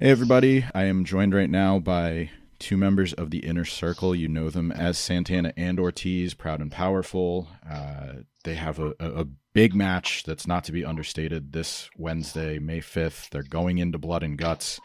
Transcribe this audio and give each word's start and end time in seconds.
Hey, 0.00 0.10
everybody. 0.10 0.64
I 0.74 0.84
am 0.84 1.04
joined 1.04 1.34
right 1.34 1.50
now 1.50 1.80
by 1.80 2.30
two 2.60 2.76
members 2.76 3.12
of 3.12 3.30
the 3.30 3.38
inner 3.38 3.64
circle. 3.64 4.14
You 4.14 4.28
know 4.28 4.48
them 4.48 4.70
as 4.70 4.96
Santana 4.96 5.52
and 5.56 5.80
Ortiz, 5.80 6.34
proud 6.34 6.60
and 6.60 6.70
powerful. 6.70 7.48
Uh, 7.68 8.12
they 8.44 8.54
have 8.54 8.78
a, 8.78 8.94
a, 9.00 9.26
big 9.54 9.74
match 9.74 10.22
that's 10.22 10.46
not 10.46 10.62
to 10.62 10.70
be 10.70 10.84
understated 10.84 11.52
this 11.52 11.90
Wednesday, 11.96 12.60
May 12.60 12.78
5th. 12.78 13.28
They're 13.30 13.42
going 13.42 13.78
into 13.78 13.98
blood 13.98 14.22
and 14.22 14.38
guts. 14.38 14.78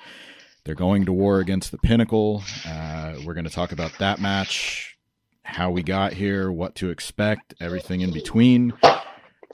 They're 0.63 0.73
going 0.73 1.05
to 1.05 1.13
war 1.13 1.39
against 1.39 1.69
the 1.69 1.77
pinnacle. 1.77 2.41
Uh, 2.65 3.17
we're 3.23 3.35
going 3.35 3.45
to 3.45 3.51
talk 3.51 3.71
about 3.71 3.91
that 3.99 4.19
match, 4.19 4.97
how 5.43 5.69
we 5.69 5.83
got 5.83 6.13
here, 6.13 6.51
what 6.51 6.73
to 6.75 6.89
expect, 6.89 7.53
everything 7.59 8.01
in 8.01 8.11
between. 8.11 8.73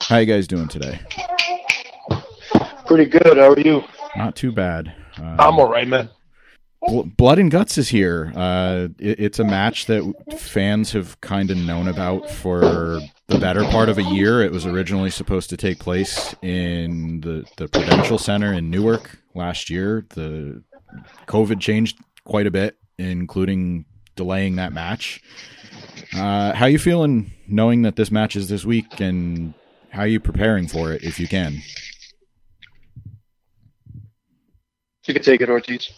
How 0.00 0.16
you 0.16 0.26
guys 0.26 0.48
doing 0.48 0.68
today? 0.68 1.00
Pretty 2.90 3.08
good. 3.08 3.36
How 3.36 3.52
are 3.52 3.60
you? 3.60 3.84
Not 4.16 4.34
too 4.34 4.50
bad. 4.50 4.92
Uh, 5.16 5.36
I'm 5.38 5.60
all 5.60 5.70
right, 5.70 5.86
man. 5.86 6.10
Blood 7.16 7.38
and 7.38 7.48
Guts 7.48 7.78
is 7.78 7.90
here. 7.90 8.32
Uh, 8.34 8.88
it, 8.98 9.20
it's 9.20 9.38
a 9.38 9.44
match 9.44 9.86
that 9.86 10.12
fans 10.36 10.90
have 10.90 11.20
kind 11.20 11.52
of 11.52 11.56
known 11.56 11.86
about 11.86 12.28
for 12.28 12.98
the 13.28 13.38
better 13.38 13.62
part 13.62 13.88
of 13.88 13.98
a 13.98 14.02
year. 14.02 14.42
It 14.42 14.50
was 14.50 14.66
originally 14.66 15.10
supposed 15.10 15.50
to 15.50 15.56
take 15.56 15.78
place 15.78 16.34
in 16.42 17.20
the, 17.20 17.44
the 17.58 17.68
Prudential 17.68 18.18
Center 18.18 18.52
in 18.52 18.70
Newark 18.70 19.20
last 19.36 19.70
year. 19.70 20.04
The 20.08 20.64
COVID 21.28 21.60
changed 21.60 21.96
quite 22.24 22.48
a 22.48 22.50
bit, 22.50 22.76
including 22.98 23.84
delaying 24.16 24.56
that 24.56 24.72
match. 24.72 25.22
Uh, 26.12 26.54
how 26.54 26.66
you 26.66 26.80
feeling 26.80 27.30
knowing 27.46 27.82
that 27.82 27.94
this 27.94 28.10
match 28.10 28.34
is 28.34 28.48
this 28.48 28.64
week, 28.64 28.98
and 28.98 29.54
how 29.90 30.00
are 30.00 30.08
you 30.08 30.18
preparing 30.18 30.66
for 30.66 30.92
it 30.92 31.04
if 31.04 31.20
you 31.20 31.28
can? 31.28 31.62
You 35.06 35.14
can 35.14 35.22
take 35.22 35.40
it, 35.40 35.48
Ortiz. 35.48 35.90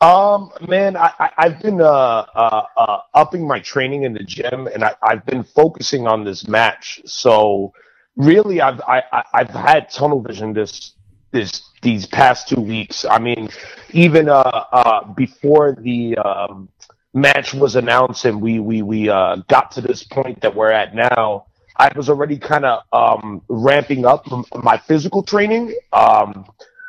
Um, 0.00 0.50
man, 0.68 0.96
I, 0.96 1.30
have 1.38 1.62
been 1.62 1.80
uh, 1.80 1.84
uh, 1.84 2.66
uh, 2.76 2.98
upping 3.14 3.46
my 3.46 3.60
training 3.60 4.02
in 4.02 4.12
the 4.12 4.22
gym, 4.22 4.66
and 4.66 4.84
I, 4.84 4.94
have 5.02 5.24
been 5.24 5.44
focusing 5.44 6.06
on 6.06 6.24
this 6.24 6.46
match. 6.46 7.00
So, 7.06 7.72
really, 8.16 8.60
I've 8.60 8.80
I, 8.82 9.02
I've 9.32 9.50
had 9.50 9.88
tunnel 9.90 10.20
vision 10.20 10.52
this 10.52 10.92
this 11.30 11.62
these 11.80 12.06
past 12.06 12.48
two 12.48 12.60
weeks. 12.60 13.06
I 13.06 13.18
mean, 13.18 13.48
even 13.92 14.28
uh, 14.28 14.64
uh, 14.72 15.04
before 15.14 15.76
the 15.80 16.18
um, 16.18 16.68
match 17.14 17.54
was 17.54 17.76
announced 17.76 18.24
and 18.26 18.42
we 18.42 18.58
we 18.58 18.82
we 18.82 19.08
uh, 19.08 19.36
got 19.48 19.70
to 19.72 19.80
this 19.80 20.02
point 20.02 20.40
that 20.42 20.54
we're 20.54 20.72
at 20.72 20.94
now, 20.94 21.46
I 21.76 21.90
was 21.96 22.10
already 22.10 22.38
kind 22.38 22.66
of 22.66 22.82
um, 22.92 23.40
ramping 23.48 24.04
up 24.04 24.26
my 24.62 24.76
physical 24.76 25.22
training. 25.22 25.74
Um, 25.92 26.46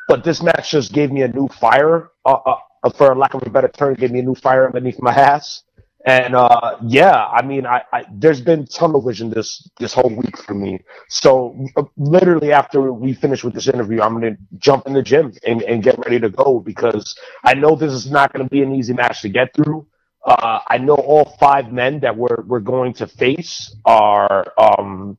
but 0.08 0.24
this 0.24 0.42
match 0.42 0.72
just 0.72 0.94
gave 0.94 1.12
me 1.12 1.22
a 1.24 1.28
new 1.28 1.48
fire, 1.48 2.12
uh, 2.26 2.38
uh, 2.84 2.90
for 2.92 3.16
lack 3.16 3.34
of 3.34 3.44
a 3.46 3.50
better 3.50 3.68
term, 3.68 3.96
gave 3.96 4.12
me 4.12 4.20
a 4.20 4.24
new 4.24 4.36
fire 4.36 4.68
underneath 4.68 5.02
my 5.02 5.14
ass. 5.14 5.64
And 6.06 6.36
uh, 6.36 6.78
yeah, 6.84 7.26
I 7.26 7.42
mean, 7.44 7.66
I, 7.66 7.82
I, 7.92 8.06
there's 8.14 8.40
been 8.40 8.68
tunnel 8.68 9.02
vision 9.02 9.32
this 9.32 9.68
this 9.80 9.92
whole 9.92 10.12
week 10.16 10.38
for 10.38 10.54
me. 10.54 10.80
So 11.10 11.58
uh, 11.78 11.84
literally 11.98 12.54
after 12.54 12.94
we 12.94 13.14
finish 13.14 13.44
with 13.44 13.56
this 13.56 13.68
interview, 13.68 14.02
I'm 14.02 14.14
gonna 14.14 14.38
jump 14.60 14.86
in 14.86 14.94
the 14.94 15.02
gym 15.02 15.34
and, 15.48 15.64
and 15.64 15.82
get 15.82 15.98
ready 15.98 16.20
to 16.20 16.30
go 16.30 16.60
because 16.60 17.16
I 17.44 17.56
know 17.56 17.76
this 17.76 17.92
is 17.92 18.12
not 18.12 18.32
gonna 18.34 18.48
be 18.48 18.62
an 18.62 18.76
easy 18.76 18.94
match 18.94 19.24
to 19.24 19.30
get 19.30 19.56
through. 19.56 19.88
Uh, 20.24 20.60
I 20.68 20.78
know 20.78 20.96
all 20.96 21.36
five 21.40 21.72
men 21.72 22.00
that 22.02 22.16
we're 22.16 22.44
we're 22.46 22.60
going 22.60 22.94
to 22.96 23.08
face 23.08 23.76
are 23.86 24.46
um, 24.60 25.18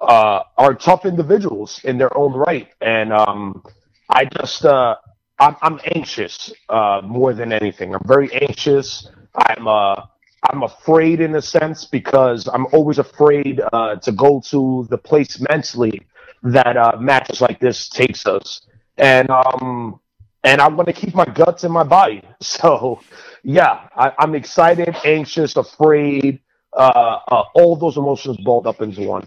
uh, 0.00 0.42
are 0.56 0.74
tough 0.74 1.04
individuals 1.04 1.80
in 1.84 1.98
their 1.98 2.16
own 2.16 2.32
right, 2.32 2.68
and 2.80 3.12
um, 3.12 3.62
I 4.10 4.24
just 4.26 4.64
uh, 4.64 4.96
I'm, 5.38 5.56
I'm 5.62 5.80
anxious 5.94 6.52
uh, 6.68 7.00
more 7.04 7.32
than 7.34 7.52
anything. 7.52 7.94
I'm 7.94 8.06
very 8.06 8.32
anxious. 8.34 9.08
I'm 9.34 9.68
uh, 9.68 10.02
I'm 10.50 10.62
afraid 10.62 11.20
in 11.20 11.34
a 11.34 11.42
sense 11.42 11.84
because 11.84 12.48
I'm 12.48 12.66
always 12.72 12.98
afraid 12.98 13.60
uh, 13.72 13.96
to 13.96 14.12
go 14.12 14.40
to 14.46 14.86
the 14.90 14.98
place 14.98 15.40
mentally 15.48 16.06
that 16.42 16.76
uh, 16.76 16.96
matches 17.00 17.40
like 17.40 17.58
this 17.60 17.88
takes 17.88 18.26
us, 18.26 18.62
and 18.96 19.30
um, 19.30 20.00
and 20.44 20.60
I 20.60 20.68
want 20.68 20.86
to 20.86 20.92
keep 20.92 21.14
my 21.14 21.24
guts 21.24 21.64
in 21.64 21.72
my 21.72 21.84
body. 21.84 22.22
So, 22.40 23.00
yeah, 23.42 23.88
I, 23.96 24.12
am 24.20 24.34
excited, 24.34 24.94
anxious, 25.04 25.56
afraid, 25.56 26.40
uh, 26.76 27.18
uh, 27.30 27.42
all 27.54 27.76
those 27.76 27.96
emotions 27.96 28.36
balled 28.44 28.66
up 28.66 28.80
into 28.80 29.02
one. 29.02 29.26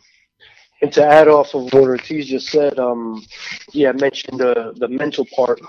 And 0.81 0.91
to 0.93 1.05
add 1.05 1.27
off 1.27 1.53
of 1.53 1.65
what 1.73 1.83
Ortiz 1.83 2.27
just 2.27 2.49
said, 2.49 2.79
um, 2.79 3.23
yeah, 3.71 3.91
mentioned 3.91 4.39
the 4.39 4.73
the 4.77 4.87
mental 4.87 5.25
part. 5.35 5.59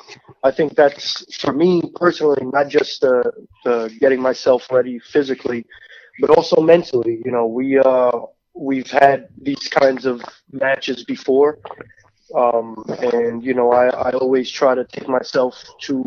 I 0.42 0.50
think 0.50 0.74
that's 0.74 1.36
for 1.36 1.52
me 1.52 1.82
personally, 1.96 2.44
not 2.46 2.68
just 2.68 3.02
the, 3.02 3.30
the 3.64 3.94
getting 4.00 4.20
myself 4.22 4.70
ready 4.70 4.98
physically, 4.98 5.66
but 6.20 6.30
also 6.30 6.62
mentally. 6.62 7.20
You 7.24 7.30
know, 7.32 7.46
we 7.46 7.78
uh, 7.78 8.12
we've 8.54 8.90
had 8.90 9.28
these 9.40 9.68
kinds 9.68 10.06
of 10.06 10.22
matches 10.50 11.04
before, 11.04 11.58
um, 12.34 12.82
and 13.12 13.44
you 13.44 13.54
know, 13.54 13.72
I, 13.72 13.88
I 13.88 14.10
always 14.12 14.50
try 14.50 14.74
to 14.74 14.84
take 14.84 15.08
myself 15.08 15.62
to 15.82 16.04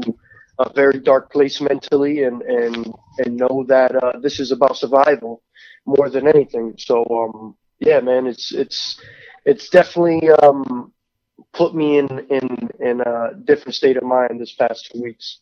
a 0.60 0.72
very 0.74 1.00
dark 1.00 1.32
place 1.32 1.62
mentally, 1.62 2.24
and 2.24 2.42
and 2.44 2.94
and 3.20 3.38
know 3.38 3.66
that 3.68 3.96
uh, 3.96 4.20
this 4.20 4.40
is 4.40 4.52
about 4.52 4.78
survival 4.78 5.44
more 5.86 6.10
than 6.10 6.28
anything. 6.28 6.74
So. 6.78 7.04
Um, 7.12 7.56
yeah, 7.80 8.00
man, 8.00 8.28
it's 8.28 8.53
it's 8.53 9.00
it's 9.46 9.69
definitely 9.69 10.30
um, 10.30 10.91
put 11.53 11.75
me 11.75 11.97
in 11.97 12.08
in 12.30 12.69
in 12.80 13.02
a 13.02 13.31
different 13.44 13.75
state 13.75 13.97
of 13.97 14.03
mind 14.03 14.40
this 14.40 14.53
past 14.53 14.91
two 14.91 15.02
weeks. 15.02 15.40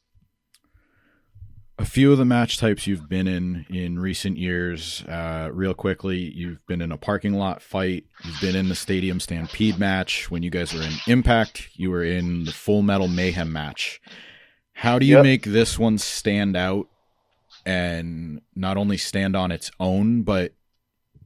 A 1.80 1.86
few 1.86 2.12
of 2.12 2.20
the 2.20 2.26
match 2.26 2.60
types 2.60 2.86
you've 2.86 3.10
been 3.10 3.28
in 3.28 3.66
in 3.70 3.98
recent 3.98 4.38
years, 4.38 5.04
uh, 5.08 5.50
real 5.52 5.74
quickly, 5.74 6.18
you've 6.18 6.66
been 6.68 6.82
in 6.82 6.92
a 6.92 6.98
parking 6.98 7.34
lot 7.34 7.62
fight. 7.62 8.06
You've 8.24 8.42
been 8.42 8.56
in 8.56 8.70
the 8.70 8.76
stadium 8.76 9.20
stampede 9.20 9.80
match. 9.80 10.30
When 10.30 10.44
you 10.44 10.52
guys 10.52 10.74
were 10.74 10.84
in 10.84 10.94
Impact, 11.08 11.70
you 11.74 11.90
were 11.90 12.04
in 12.04 12.46
the 12.46 12.52
Full 12.52 12.84
Metal 12.84 13.08
Mayhem 13.08 13.52
match. 13.52 14.02
How 14.74 15.00
do 15.00 15.06
you 15.06 15.16
yep. 15.18 15.24
make 15.24 15.46
this 15.46 15.80
one 15.80 15.98
stand 15.98 16.56
out 16.56 16.88
and 17.66 18.42
not 18.56 18.78
only 18.78 18.98
stand 18.98 19.36
on 19.36 19.52
its 19.52 19.72
own, 19.80 20.24
but 20.24 20.54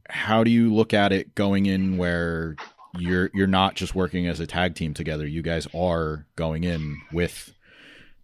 how 0.10 0.44
do 0.44 0.52
you 0.52 0.74
look 0.74 0.94
at 0.94 1.12
it 1.12 1.36
going 1.36 1.66
in 1.66 1.98
where 1.98 2.56
you're 2.98 3.30
you're 3.34 3.48
not 3.48 3.76
just 3.76 3.96
working 3.96 4.28
as 4.28 4.40
a 4.40 4.48
tag 4.48 4.76
team 4.76 4.94
together? 4.94 5.28
You 5.28 5.42
guys 5.42 5.68
are 5.76 6.26
going 6.36 6.64
in 6.64 7.02
with 7.12 7.54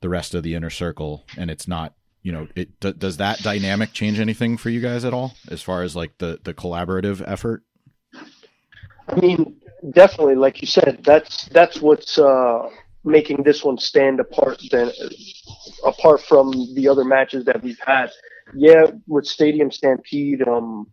the 0.02 0.10
rest 0.10 0.34
of 0.34 0.44
the 0.44 0.54
inner 0.54 0.70
circle 0.70 1.24
and 1.38 1.50
it's 1.50 1.68
not 1.68 1.94
you 2.24 2.32
know 2.32 2.48
it 2.56 2.80
d- 2.80 2.94
does 2.94 3.18
that 3.18 3.40
dynamic 3.40 3.94
change 3.94 4.20
anything 4.20 4.58
for 4.58 4.70
you 4.70 4.82
guys 4.82 5.06
at 5.06 5.14
all 5.14 5.34
as 5.50 5.62
far 5.62 5.84
as 5.84 5.96
like 5.96 6.18
the 6.18 6.40
the 6.44 6.54
collaborative 6.54 7.24
effort? 7.26 7.64
I 9.08 9.20
mean 9.20 9.62
definitely 9.92 10.36
like 10.36 10.62
you 10.62 10.68
said 10.68 11.00
that's 11.04 11.46
that's 11.50 11.82
what's 11.82 12.18
uh 12.18 12.70
making 13.06 13.44
this 13.44 13.64
one 13.64 13.78
stand 13.78 14.20
apart 14.20 14.62
than 14.72 14.92
apart 15.86 16.22
from 16.22 16.52
the 16.74 16.88
other 16.88 17.04
matches 17.04 17.46
that 17.46 17.62
we've 17.62 17.80
had. 17.86 18.10
Yeah 18.54 18.88
with 19.08 19.26
stadium 19.26 19.72
stampede 19.72 20.48
um 20.48 20.88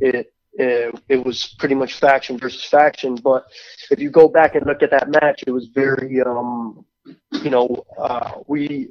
it, 0.00 0.32
it, 0.54 0.94
it 1.08 1.24
was 1.24 1.54
pretty 1.58 1.74
much 1.74 1.94
faction 1.94 2.38
versus 2.38 2.64
faction. 2.64 3.14
But 3.16 3.46
if 3.90 4.00
you 4.00 4.10
go 4.10 4.28
back 4.28 4.54
and 4.54 4.66
look 4.66 4.82
at 4.82 4.90
that 4.90 5.08
match, 5.08 5.44
it 5.46 5.50
was 5.50 5.68
very, 5.68 6.20
um, 6.22 6.84
you 7.42 7.50
know, 7.50 7.84
uh, 7.98 8.40
we 8.46 8.90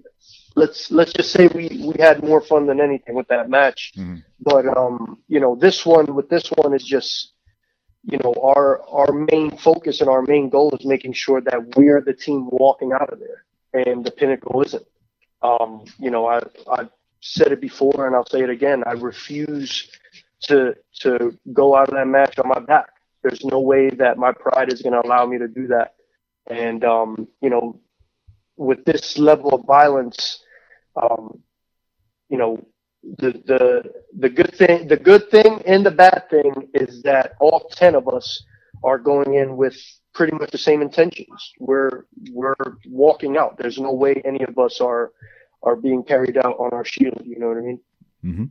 let's 0.55 0.91
let's 0.91 1.13
just 1.13 1.31
say 1.31 1.47
we 1.47 1.67
we 1.85 1.95
had 1.99 2.23
more 2.23 2.41
fun 2.41 2.65
than 2.65 2.81
anything 2.81 3.15
with 3.15 3.27
that 3.27 3.49
match. 3.49 3.93
Mm-hmm. 3.97 4.17
But 4.41 4.65
um, 4.77 5.19
you 5.27 5.39
know, 5.39 5.55
this 5.55 5.85
one 5.85 6.15
with 6.15 6.29
this 6.29 6.49
one 6.49 6.73
is 6.73 6.83
just 6.83 7.33
you 8.03 8.17
know 8.23 8.33
our 8.41 8.81
our 8.87 9.11
main 9.11 9.55
focus 9.57 10.01
and 10.01 10.09
our 10.09 10.21
main 10.21 10.49
goal 10.49 10.75
is 10.79 10.85
making 10.85 11.13
sure 11.13 11.41
that 11.41 11.75
we're 11.75 12.01
the 12.01 12.13
team 12.13 12.47
walking 12.51 12.91
out 12.93 13.11
of 13.11 13.19
there 13.19 13.43
and 13.73 14.05
the 14.05 14.11
pinnacle 14.11 14.61
isn't 14.61 14.85
um, 15.41 15.83
you 15.97 16.09
know 16.09 16.25
i 16.25 16.39
i 16.71 16.87
said 17.21 17.51
it 17.51 17.59
before 17.59 18.07
and 18.07 18.15
i'll 18.15 18.25
say 18.25 18.41
it 18.41 18.49
again 18.49 18.83
i 18.85 18.93
refuse 18.93 19.89
to 20.41 20.75
to 21.01 21.37
go 21.53 21.75
out 21.75 21.89
of 21.89 21.95
that 21.95 22.07
match 22.07 22.37
on 22.39 22.47
my 22.47 22.59
back. 22.59 22.89
There's 23.23 23.43
no 23.43 23.59
way 23.59 23.89
that 23.89 24.17
my 24.17 24.31
pride 24.31 24.71
is 24.71 24.81
going 24.81 24.93
to 24.93 25.05
allow 25.05 25.25
me 25.25 25.37
to 25.37 25.47
do 25.47 25.67
that. 25.67 25.95
And 26.47 26.83
um, 26.83 27.27
you 27.41 27.49
know, 27.49 27.79
with 28.57 28.85
this 28.85 29.17
level 29.17 29.53
of 29.53 29.65
violence, 29.65 30.43
um, 31.01 31.41
you 32.29 32.37
know, 32.37 32.65
the 33.03 33.31
the 33.45 33.93
the 34.17 34.29
good 34.29 34.53
thing 34.55 34.87
the 34.87 34.97
good 34.97 35.29
thing 35.29 35.61
and 35.65 35.85
the 35.85 35.91
bad 35.91 36.29
thing 36.29 36.69
is 36.73 37.01
that 37.03 37.33
all 37.39 37.69
ten 37.71 37.95
of 37.95 38.07
us 38.07 38.43
are 38.83 38.97
going 38.97 39.35
in 39.35 39.57
with 39.57 39.77
pretty 40.13 40.35
much 40.35 40.51
the 40.51 40.57
same 40.57 40.81
intentions. 40.81 41.53
We're 41.59 42.05
we're 42.31 42.55
walking 42.87 43.37
out. 43.37 43.57
There's 43.57 43.79
no 43.79 43.93
way 43.93 44.21
any 44.25 44.43
of 44.43 44.57
us 44.57 44.81
are 44.81 45.11
are 45.63 45.75
being 45.75 46.03
carried 46.03 46.37
out 46.37 46.55
on 46.59 46.71
our 46.71 46.85
shield. 46.85 47.21
You 47.25 47.39
know 47.39 47.47
what 47.47 47.57
I 47.57 47.61
mean? 47.61 47.79
Mm-hmm. 48.23 48.45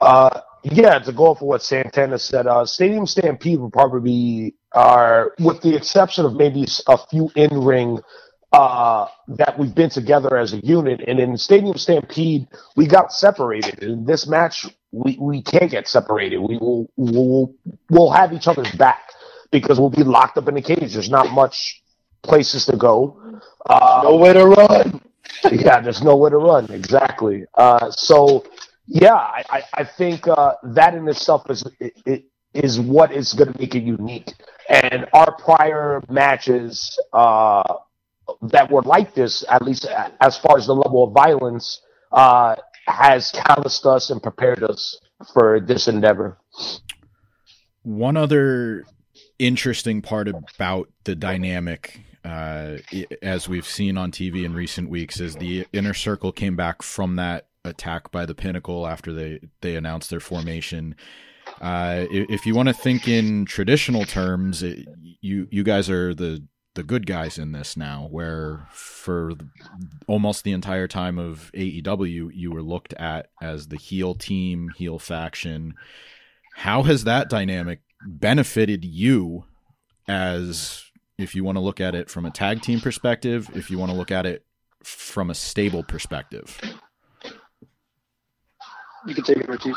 Uh, 0.00 0.40
yeah, 0.62 0.98
to 0.98 1.12
go 1.12 1.28
off 1.28 1.38
of 1.38 1.48
what 1.48 1.62
Santana 1.62 2.18
said, 2.18 2.46
uh, 2.46 2.64
Stadium 2.66 3.06
Stampede 3.06 3.58
will 3.58 3.70
probably 3.70 4.00
be, 4.00 4.54
uh, 4.72 5.26
with 5.38 5.60
the 5.62 5.74
exception 5.76 6.24
of 6.24 6.34
maybe 6.34 6.66
a 6.86 6.98
few 7.10 7.30
in 7.36 7.60
ring 7.60 7.98
uh, 8.52 9.06
that 9.28 9.58
we've 9.58 9.74
been 9.74 9.90
together 9.90 10.36
as 10.36 10.52
a 10.52 10.58
unit. 10.58 11.00
And 11.06 11.20
in 11.20 11.36
Stadium 11.36 11.76
Stampede, 11.76 12.46
we 12.76 12.86
got 12.86 13.12
separated. 13.12 13.82
In 13.82 14.04
this 14.04 14.26
match, 14.26 14.66
we, 14.90 15.16
we 15.20 15.42
can't 15.42 15.70
get 15.70 15.86
separated. 15.86 16.38
We 16.38 16.56
will 16.58 16.90
we'll, 16.96 17.54
we'll 17.90 18.10
have 18.10 18.32
each 18.32 18.48
other's 18.48 18.72
back 18.72 19.10
because 19.50 19.78
we'll 19.78 19.90
be 19.90 20.02
locked 20.02 20.38
up 20.38 20.48
in 20.48 20.54
the 20.54 20.62
cage. 20.62 20.94
There's 20.94 21.10
not 21.10 21.30
much 21.32 21.82
places 22.22 22.66
to 22.66 22.76
go. 22.76 23.20
Uh, 23.68 24.00
nowhere 24.04 24.34
to 24.34 24.46
run. 24.46 25.00
yeah, 25.52 25.80
there's 25.80 26.02
nowhere 26.02 26.30
to 26.30 26.38
run. 26.38 26.70
Exactly. 26.72 27.44
Uh, 27.54 27.90
so 27.90 28.44
yeah, 28.88 29.14
I, 29.14 29.62
I 29.74 29.84
think 29.84 30.26
uh, 30.26 30.54
that 30.62 30.94
in 30.94 31.06
itself 31.08 31.48
is 31.50 31.62
it, 31.78 32.24
is 32.54 32.80
what 32.80 33.12
is 33.12 33.34
going 33.34 33.52
to 33.52 33.58
make 33.58 33.74
it 33.74 33.82
unique. 33.82 34.32
And 34.68 35.06
our 35.12 35.36
prior 35.36 36.02
matches 36.08 36.98
uh, 37.12 37.74
that 38.42 38.70
were 38.70 38.82
like 38.82 39.14
this, 39.14 39.44
at 39.50 39.62
least 39.62 39.86
as 40.20 40.38
far 40.38 40.56
as 40.56 40.66
the 40.66 40.74
level 40.74 41.04
of 41.04 41.12
violence, 41.12 41.82
uh, 42.12 42.56
has 42.86 43.30
calloused 43.32 43.84
us 43.84 44.08
and 44.08 44.22
prepared 44.22 44.62
us 44.62 44.98
for 45.34 45.60
this 45.60 45.88
endeavor. 45.88 46.38
One 47.82 48.16
other 48.16 48.84
interesting 49.38 50.00
part 50.00 50.28
about 50.28 50.88
the 51.04 51.14
dynamic, 51.14 52.00
uh, 52.24 52.78
as 53.22 53.48
we've 53.48 53.66
seen 53.66 53.98
on 53.98 54.12
TV 54.12 54.44
in 54.44 54.54
recent 54.54 54.88
weeks, 54.88 55.20
is 55.20 55.36
the 55.36 55.66
inner 55.74 55.94
circle 55.94 56.32
came 56.32 56.56
back 56.56 56.82
from 56.82 57.16
that 57.16 57.47
attack 57.68 58.10
by 58.10 58.26
the 58.26 58.34
Pinnacle 58.34 58.86
after 58.86 59.12
they 59.12 59.40
they 59.60 59.76
announced 59.76 60.10
their 60.10 60.20
formation. 60.20 60.94
Uh, 61.60 62.06
if 62.10 62.46
you 62.46 62.54
want 62.54 62.68
to 62.68 62.74
think 62.74 63.08
in 63.08 63.44
traditional 63.44 64.04
terms, 64.04 64.62
it, 64.62 64.86
you 65.20 65.48
you 65.50 65.62
guys 65.62 65.88
are 65.88 66.14
the 66.14 66.46
the 66.78 66.82
good 66.84 67.06
guys 67.06 67.38
in 67.38 67.50
this 67.50 67.76
now, 67.76 68.06
where 68.08 68.68
for 68.70 69.32
almost 70.06 70.44
the 70.44 70.52
entire 70.52 70.86
time 70.86 71.18
of 71.18 71.50
AEW, 71.52 72.30
you 72.32 72.52
were 72.52 72.62
looked 72.62 72.92
at 72.94 73.30
as 73.42 73.66
the 73.66 73.76
heel 73.76 74.14
team, 74.14 74.70
heel 74.76 75.00
faction. 75.00 75.74
How 76.54 76.84
has 76.84 77.02
that 77.02 77.28
dynamic 77.28 77.80
benefited 78.06 78.84
you 78.84 79.44
as 80.06 80.84
if 81.18 81.34
you 81.34 81.42
want 81.42 81.56
to 81.56 81.60
look 81.60 81.80
at 81.80 81.96
it 81.96 82.08
from 82.08 82.24
a 82.24 82.30
tag 82.30 82.62
team 82.62 82.80
perspective, 82.80 83.48
if 83.54 83.72
you 83.72 83.78
want 83.78 83.90
to 83.90 83.98
look 83.98 84.12
at 84.12 84.24
it 84.24 84.44
from 84.84 85.30
a 85.30 85.34
stable 85.34 85.82
perspective? 85.82 86.60
You 89.08 89.14
can 89.14 89.24
take 89.24 89.38
it, 89.38 89.48
Ortiz. 89.48 89.74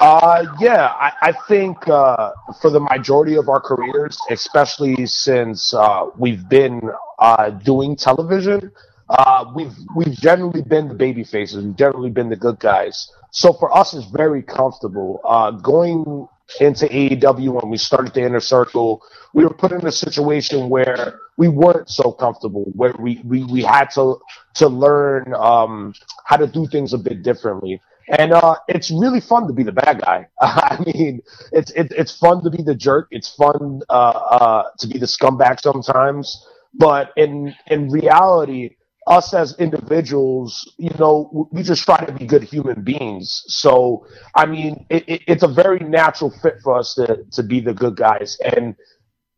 Uh, 0.00 0.44
yeah, 0.60 0.92
I, 0.98 1.12
I 1.22 1.32
think 1.48 1.86
uh, 1.88 2.32
for 2.60 2.70
the 2.70 2.80
majority 2.80 3.36
of 3.36 3.48
our 3.48 3.60
careers, 3.60 4.18
especially 4.30 5.06
since 5.06 5.72
uh, 5.74 6.06
we've 6.18 6.48
been 6.48 6.82
uh, 7.18 7.50
doing 7.50 7.96
television, 7.96 8.72
uh, 9.08 9.44
we've 9.54 9.74
we've 9.94 10.14
generally 10.14 10.62
been 10.62 10.88
the 10.88 10.94
baby 10.94 11.24
faces. 11.24 11.64
We've 11.64 11.76
generally 11.76 12.10
been 12.10 12.28
the 12.28 12.36
good 12.36 12.58
guys. 12.58 13.10
So 13.30 13.52
for 13.52 13.74
us, 13.76 13.94
it's 13.94 14.06
very 14.06 14.42
comfortable. 14.42 15.20
Uh, 15.24 15.52
going 15.52 16.28
into 16.60 16.86
AEW 16.86 17.60
when 17.60 17.70
we 17.70 17.76
started 17.78 18.14
the 18.14 18.22
inner 18.22 18.40
circle, 18.40 19.02
we 19.34 19.44
were 19.44 19.54
put 19.54 19.72
in 19.72 19.86
a 19.86 19.92
situation 19.92 20.68
where 20.68 21.18
we 21.36 21.48
weren't 21.48 21.90
so 21.90 22.12
comfortable, 22.12 22.64
where 22.74 22.94
we, 22.98 23.20
we, 23.24 23.44
we 23.44 23.62
had 23.62 23.90
to 23.90 24.18
to 24.54 24.68
learn 24.68 25.34
um, 25.34 25.94
how 26.24 26.36
to 26.36 26.46
do 26.46 26.66
things 26.66 26.92
a 26.92 26.98
bit 26.98 27.22
differently. 27.22 27.80
And 28.18 28.32
uh, 28.32 28.56
it's 28.68 28.90
really 28.90 29.20
fun 29.20 29.46
to 29.48 29.52
be 29.52 29.64
the 29.64 29.72
bad 29.72 30.00
guy. 30.00 30.28
I 30.40 30.78
mean, 30.86 31.20
it's 31.52 31.70
it, 31.72 31.92
it's 31.92 32.16
fun 32.16 32.42
to 32.44 32.50
be 32.50 32.62
the 32.62 32.74
jerk. 32.74 33.08
It's 33.10 33.34
fun 33.34 33.80
uh, 33.88 33.92
uh, 33.92 34.62
to 34.78 34.86
be 34.86 34.98
the 34.98 35.06
scumbag 35.06 35.60
sometimes. 35.60 36.46
But 36.74 37.12
in 37.16 37.54
in 37.66 37.88
reality, 37.90 38.76
us 39.06 39.34
as 39.34 39.56
individuals, 39.58 40.72
you 40.78 40.90
know, 40.98 41.48
we 41.52 41.62
just 41.62 41.84
try 41.84 42.04
to 42.04 42.12
be 42.12 42.26
good 42.26 42.42
human 42.44 42.82
beings. 42.82 43.42
So, 43.48 44.06
I 44.34 44.46
mean, 44.46 44.86
it, 44.90 45.04
it, 45.08 45.22
it's 45.26 45.42
a 45.42 45.48
very 45.48 45.80
natural 45.80 46.30
fit 46.30 46.56
for 46.62 46.78
us 46.78 46.94
to 46.94 47.24
to 47.32 47.42
be 47.42 47.60
the 47.60 47.74
good 47.74 47.96
guys. 47.96 48.38
And 48.56 48.76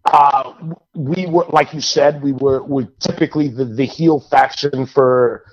uh, 0.05 0.55
we 0.95 1.27
were, 1.27 1.45
like 1.51 1.75
you 1.75 1.81
said, 1.81 2.23
we 2.23 2.33
were 2.33 2.63
we 2.63 2.87
typically 3.01 3.49
the, 3.49 3.65
the 3.65 3.85
heel 3.85 4.21
faction 4.21 4.87
for 4.87 5.45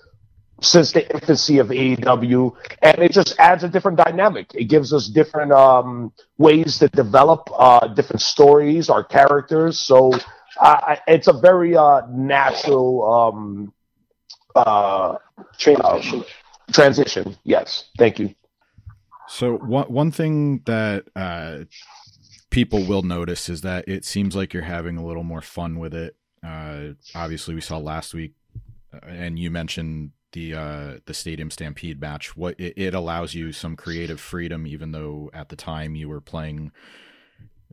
since 0.62 0.92
the 0.92 1.12
infancy 1.14 1.60
of 1.60 1.68
AEW, 1.68 2.56
and 2.82 3.00
it 3.00 3.12
just 3.12 3.36
adds 3.40 3.64
a 3.64 3.70
different 3.70 3.98
dynamic. 3.98 4.54
It 4.54 4.66
gives 4.66 4.94
us 4.94 5.08
different 5.08 5.52
um, 5.52 6.14
ways 6.38 6.80
to 6.80 6.88
develop 6.88 7.50
uh, 7.54 7.88
different 7.88 8.22
stories, 8.22 8.90
our 8.90 9.04
characters. 9.04 9.78
So 9.78 10.14
uh, 10.60 10.96
it's 11.08 11.28
a 11.28 11.34
very 11.34 11.76
uh, 11.76 12.02
natural 12.10 13.14
um, 13.14 13.74
uh, 14.56 15.18
transition. 15.58 16.24
transition. 16.72 17.38
Yes, 17.44 17.86
thank 17.98 18.20
you. 18.20 18.34
So 19.28 19.58
one 19.58 19.86
one 19.92 20.12
thing 20.12 20.62
that 20.66 21.06
uh, 21.16 21.66
people 22.50 22.86
will 22.86 23.02
notice 23.02 23.50
is 23.50 23.62
that 23.62 23.86
it 23.88 24.06
seems 24.06 24.36
like 24.36 24.54
you're 24.54 24.64
having 24.64 24.98
a 24.98 25.06
little 25.06 25.24
more 25.24 25.42
fun 25.42 25.80
with 25.80 25.94
it. 25.94 26.16
Uh, 26.46 26.90
obviously, 27.16 27.56
we 27.56 27.62
saw 27.62 27.78
last 27.78 28.14
week, 28.14 28.34
and 29.02 29.40
you 29.40 29.50
mentioned 29.50 30.12
the 30.36 30.54
uh, 30.54 30.94
the 31.06 31.14
Stadium 31.14 31.50
Stampede 31.50 32.00
match. 32.00 32.38
What 32.38 32.60
it, 32.60 32.74
it, 32.76 32.94
allows 32.94 33.34
you 33.34 33.52
some 33.52 33.76
creative 33.76 34.20
freedom, 34.20 34.68
even 34.68 34.92
though 34.92 35.32
at 35.34 35.50
the 35.50 35.56
time 35.56 35.96
you 35.96 36.10
were 36.10 36.22
playing 36.22 36.72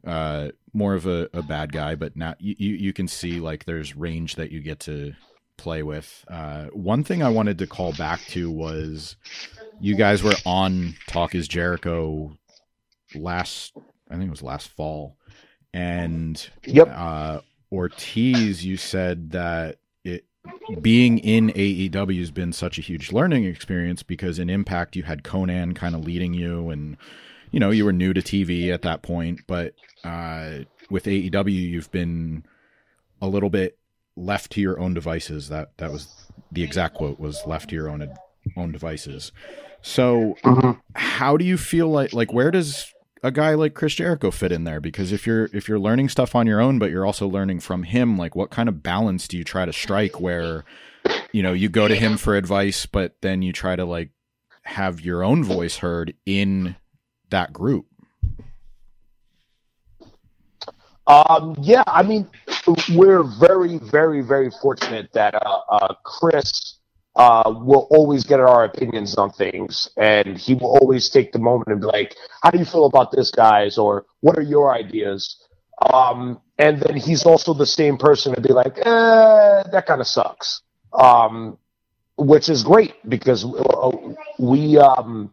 uh, 0.06 0.48
more 0.72 0.94
of 0.94 1.04
a, 1.04 1.28
a 1.34 1.42
bad 1.42 1.72
guy, 1.72 1.96
but 1.96 2.16
now 2.16 2.34
you, 2.38 2.54
you 2.58 2.92
can 2.92 3.08
see 3.08 3.40
like 3.40 3.64
there's 3.64 3.96
range 3.96 4.36
that 4.36 4.50
you 4.50 4.60
get 4.60 4.80
to 4.80 5.12
play 5.58 5.82
with. 5.82 6.24
Uh, 6.28 6.66
one 6.66 7.04
thing 7.04 7.22
I 7.22 7.28
wanted 7.28 7.58
to 7.58 7.66
call 7.66 7.92
back 7.92 8.20
to 8.28 8.50
was 8.50 9.16
you 9.80 9.96
guys 9.96 10.22
were 10.22 10.34
on 10.46 10.94
Talk 11.08 11.34
Is 11.34 11.48
Jericho 11.48 12.36
last, 13.14 13.72
I 14.08 14.14
think 14.14 14.28
it 14.28 14.30
was 14.30 14.42
last 14.42 14.68
fall, 14.68 15.16
and 15.74 16.48
yep. 16.64 16.88
Uh, 16.88 17.40
Ortiz, 17.72 18.64
you 18.64 18.76
said 18.76 19.30
that 19.30 19.78
being 20.80 21.18
in 21.18 21.50
AEW 21.50 22.18
has 22.18 22.30
been 22.30 22.52
such 22.52 22.78
a 22.78 22.82
huge 22.82 23.12
learning 23.12 23.44
experience 23.44 24.02
because 24.02 24.38
in 24.38 24.50
Impact 24.50 24.96
you 24.96 25.02
had 25.04 25.22
Konnan 25.22 25.74
kind 25.74 25.94
of 25.94 26.04
leading 26.04 26.34
you, 26.34 26.70
and 26.70 26.96
you 27.50 27.60
know 27.60 27.70
you 27.70 27.84
were 27.84 27.92
new 27.92 28.12
to 28.12 28.20
TV 28.20 28.72
at 28.72 28.82
that 28.82 29.02
point. 29.02 29.40
But 29.46 29.74
uh, 30.04 30.60
with 30.90 31.04
AEW, 31.04 31.52
you've 31.52 31.90
been 31.90 32.44
a 33.20 33.28
little 33.28 33.50
bit 33.50 33.78
left 34.17 34.52
to 34.52 34.60
your 34.60 34.78
own 34.78 34.94
devices. 34.94 35.48
That 35.48 35.76
that 35.78 35.93
was 35.93 36.31
the 36.50 36.62
exact 36.62 36.94
quote 36.94 37.19
was 37.19 37.43
left 37.46 37.70
to 37.70 37.74
your 37.74 37.88
own 37.88 38.08
own 38.56 38.72
devices. 38.72 39.32
So, 39.82 40.36
mm-hmm. 40.44 40.78
how 40.94 41.36
do 41.36 41.44
you 41.44 41.56
feel 41.56 41.88
like 41.88 42.12
like 42.12 42.32
where 42.32 42.50
does 42.50 42.93
a 43.22 43.31
guy 43.31 43.55
like 43.55 43.74
Chris 43.74 43.94
Jericho 43.94 44.31
fit 44.31 44.52
in 44.52 44.64
there? 44.64 44.81
Because 44.81 45.12
if 45.12 45.26
you're 45.26 45.48
if 45.52 45.69
you're 45.69 45.79
learning 45.79 46.08
stuff 46.08 46.34
on 46.34 46.46
your 46.46 46.60
own, 46.60 46.79
but 46.79 46.91
you're 46.91 47.06
also 47.06 47.29
learning 47.29 47.60
from 47.60 47.84
him, 47.84 48.19
like 48.19 48.34
what 48.34 48.50
kind 48.50 48.69
of 48.69 48.82
balance 48.82 49.29
do 49.29 49.36
you 49.36 49.44
try 49.44 49.64
to 49.64 49.72
strike 49.72 50.20
where 50.20 50.64
you 51.32 51.43
know 51.43 51.52
you 51.52 51.69
go 51.69 51.88
to 51.88 51.94
him 51.94 52.17
for 52.17 52.36
advice, 52.36 52.86
but 52.86 53.17
then 53.20 53.43
you 53.43 53.52
try 53.52 53.76
to 53.76 53.84
like 53.84 54.10
have 54.62 55.00
your 55.00 55.22
own 55.22 55.44
voice 55.44 55.79
heard 55.79 56.14
in 56.26 56.76
that 57.31 57.52
group? 57.52 57.86
Um, 61.06 61.56
yeah, 61.60 61.82
I 61.88 62.02
mean, 62.05 62.29
we're 62.94 63.24
very, 63.24 63.79
very, 63.79 64.22
very 64.22 64.50
fortunate 64.62 65.12
that 65.14 65.34
uh, 65.34 65.60
uh, 65.69 65.94
Chris 66.05 66.79
uh, 67.16 67.52
will 67.64 67.86
always 67.90 68.24
get 68.24 68.40
our 68.40 68.64
opinions 68.64 69.16
on 69.16 69.31
things, 69.31 69.88
and 69.96 70.38
he 70.38 70.54
will 70.54 70.78
always 70.81 71.08
take 71.08 71.32
the 71.32 71.38
moment 71.38 71.69
and 71.69 71.81
be 71.81 71.86
like, 71.86 72.16
"How 72.42 72.50
do 72.50 72.58
you 72.58 72.64
feel 72.64 72.86
about 72.86 73.12
this, 73.12 73.31
guys?" 73.31 73.76
or 73.78 74.06
"What 74.20 74.38
are 74.38 74.42
your 74.42 74.74
ideas?" 74.74 75.36
Um, 75.92 76.40
and 76.58 76.81
then 76.81 76.96
he's 76.96 77.26
also 77.26 77.52
the 77.54 77.66
same 77.66 77.98
person 77.98 78.34
to 78.34 78.40
be 78.40 78.52
like, 78.52 78.78
eh, 78.78 79.62
"That 79.72 79.84
kind 79.86 80.00
of 80.00 80.06
sucks," 80.06 80.62
um, 80.92 81.58
which 82.16 82.48
is 82.48 82.62
great 82.62 82.94
because 83.08 83.44
uh, 83.44 83.90
we 84.38 84.78
um, 84.78 85.31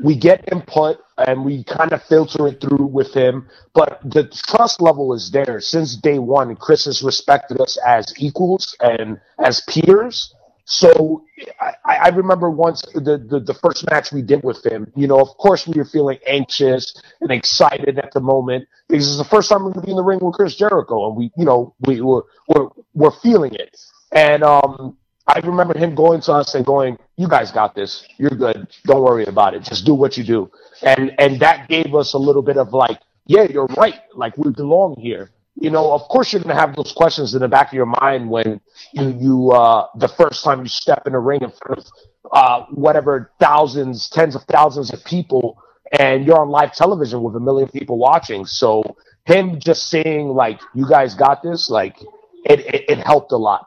we 0.00 0.14
get 0.14 0.48
input 0.52 0.98
and 1.26 1.44
we 1.44 1.64
kind 1.64 1.92
of 1.92 2.02
filter 2.04 2.46
it 2.46 2.60
through 2.60 2.86
with 2.86 3.12
him. 3.12 3.48
But 3.74 4.00
the 4.04 4.24
trust 4.28 4.80
level 4.80 5.12
is 5.14 5.32
there 5.32 5.60
since 5.60 5.96
day 5.96 6.20
one. 6.20 6.54
Chris 6.54 6.84
has 6.84 7.02
respected 7.02 7.60
us 7.60 7.76
as 7.84 8.14
equals 8.18 8.76
and 8.80 9.20
as 9.40 9.62
peers 9.62 10.32
so 10.70 11.24
I, 11.58 11.72
I 11.86 12.08
remember 12.10 12.50
once 12.50 12.82
the, 12.92 13.16
the, 13.26 13.40
the 13.40 13.54
first 13.54 13.90
match 13.90 14.12
we 14.12 14.20
did 14.20 14.42
with 14.44 14.64
him. 14.66 14.92
You 14.94 15.06
know, 15.06 15.18
of 15.18 15.28
course 15.38 15.66
we 15.66 15.78
were 15.78 15.86
feeling 15.86 16.18
anxious 16.26 17.00
and 17.22 17.30
excited 17.30 17.98
at 17.98 18.12
the 18.12 18.20
moment 18.20 18.68
because 18.86 19.08
it's 19.08 19.16
the 19.16 19.24
first 19.24 19.48
time 19.48 19.64
we're 19.64 19.72
going 19.72 19.80
to 19.80 19.86
be 19.86 19.92
in 19.92 19.96
the 19.96 20.02
ring 20.04 20.18
with 20.20 20.34
Chris 20.34 20.56
Jericho, 20.56 21.08
and 21.08 21.16
we, 21.16 21.32
you 21.38 21.46
know, 21.46 21.74
we 21.86 22.02
were 22.02 22.26
we're, 22.48 22.68
we're 22.92 23.10
feeling 23.22 23.54
it. 23.54 23.80
And 24.12 24.42
um, 24.42 24.98
I 25.26 25.38
remember 25.40 25.76
him 25.76 25.94
going 25.94 26.20
to 26.22 26.32
us 26.34 26.54
and 26.54 26.66
going, 26.66 26.98
"You 27.16 27.28
guys 27.28 27.50
got 27.50 27.74
this. 27.74 28.06
You're 28.18 28.30
good. 28.30 28.68
Don't 28.84 29.02
worry 29.02 29.24
about 29.24 29.54
it. 29.54 29.62
Just 29.62 29.86
do 29.86 29.94
what 29.94 30.18
you 30.18 30.24
do." 30.24 30.50
And 30.82 31.14
and 31.18 31.40
that 31.40 31.68
gave 31.68 31.94
us 31.94 32.12
a 32.12 32.18
little 32.18 32.42
bit 32.42 32.58
of 32.58 32.74
like, 32.74 33.00
"Yeah, 33.24 33.44
you're 33.48 33.68
right. 33.78 34.00
Like 34.14 34.36
we 34.36 34.50
belong 34.50 34.96
here." 35.00 35.30
You 35.60 35.70
know, 35.70 35.92
of 35.92 36.02
course 36.02 36.32
you're 36.32 36.42
gonna 36.42 36.54
have 36.54 36.76
those 36.76 36.92
questions 36.92 37.34
in 37.34 37.40
the 37.40 37.48
back 37.48 37.68
of 37.68 37.72
your 37.74 37.86
mind 38.00 38.30
when 38.30 38.60
you 38.92 39.16
you 39.18 39.50
uh, 39.50 39.88
the 39.96 40.06
first 40.06 40.44
time 40.44 40.62
you 40.62 40.68
step 40.68 41.04
in 41.06 41.14
a 41.14 41.20
ring 41.20 41.42
in 41.42 41.50
front 41.50 41.80
of 41.80 41.86
uh, 42.32 42.66
whatever 42.70 43.32
thousands, 43.40 44.08
tens 44.08 44.36
of 44.36 44.42
thousands 44.44 44.92
of 44.92 45.04
people, 45.04 45.60
and 45.98 46.24
you're 46.24 46.40
on 46.40 46.48
live 46.48 46.72
television 46.74 47.22
with 47.24 47.34
a 47.34 47.40
million 47.40 47.68
people 47.68 47.98
watching. 47.98 48.44
So 48.44 48.96
him 49.24 49.58
just 49.58 49.88
saying 49.88 50.28
like, 50.28 50.60
"You 50.74 50.88
guys 50.88 51.14
got 51.14 51.42
this," 51.42 51.68
like 51.68 52.00
it 52.44 52.60
it, 52.60 52.84
it 52.90 52.98
helped 52.98 53.32
a 53.32 53.36
lot. 53.36 53.66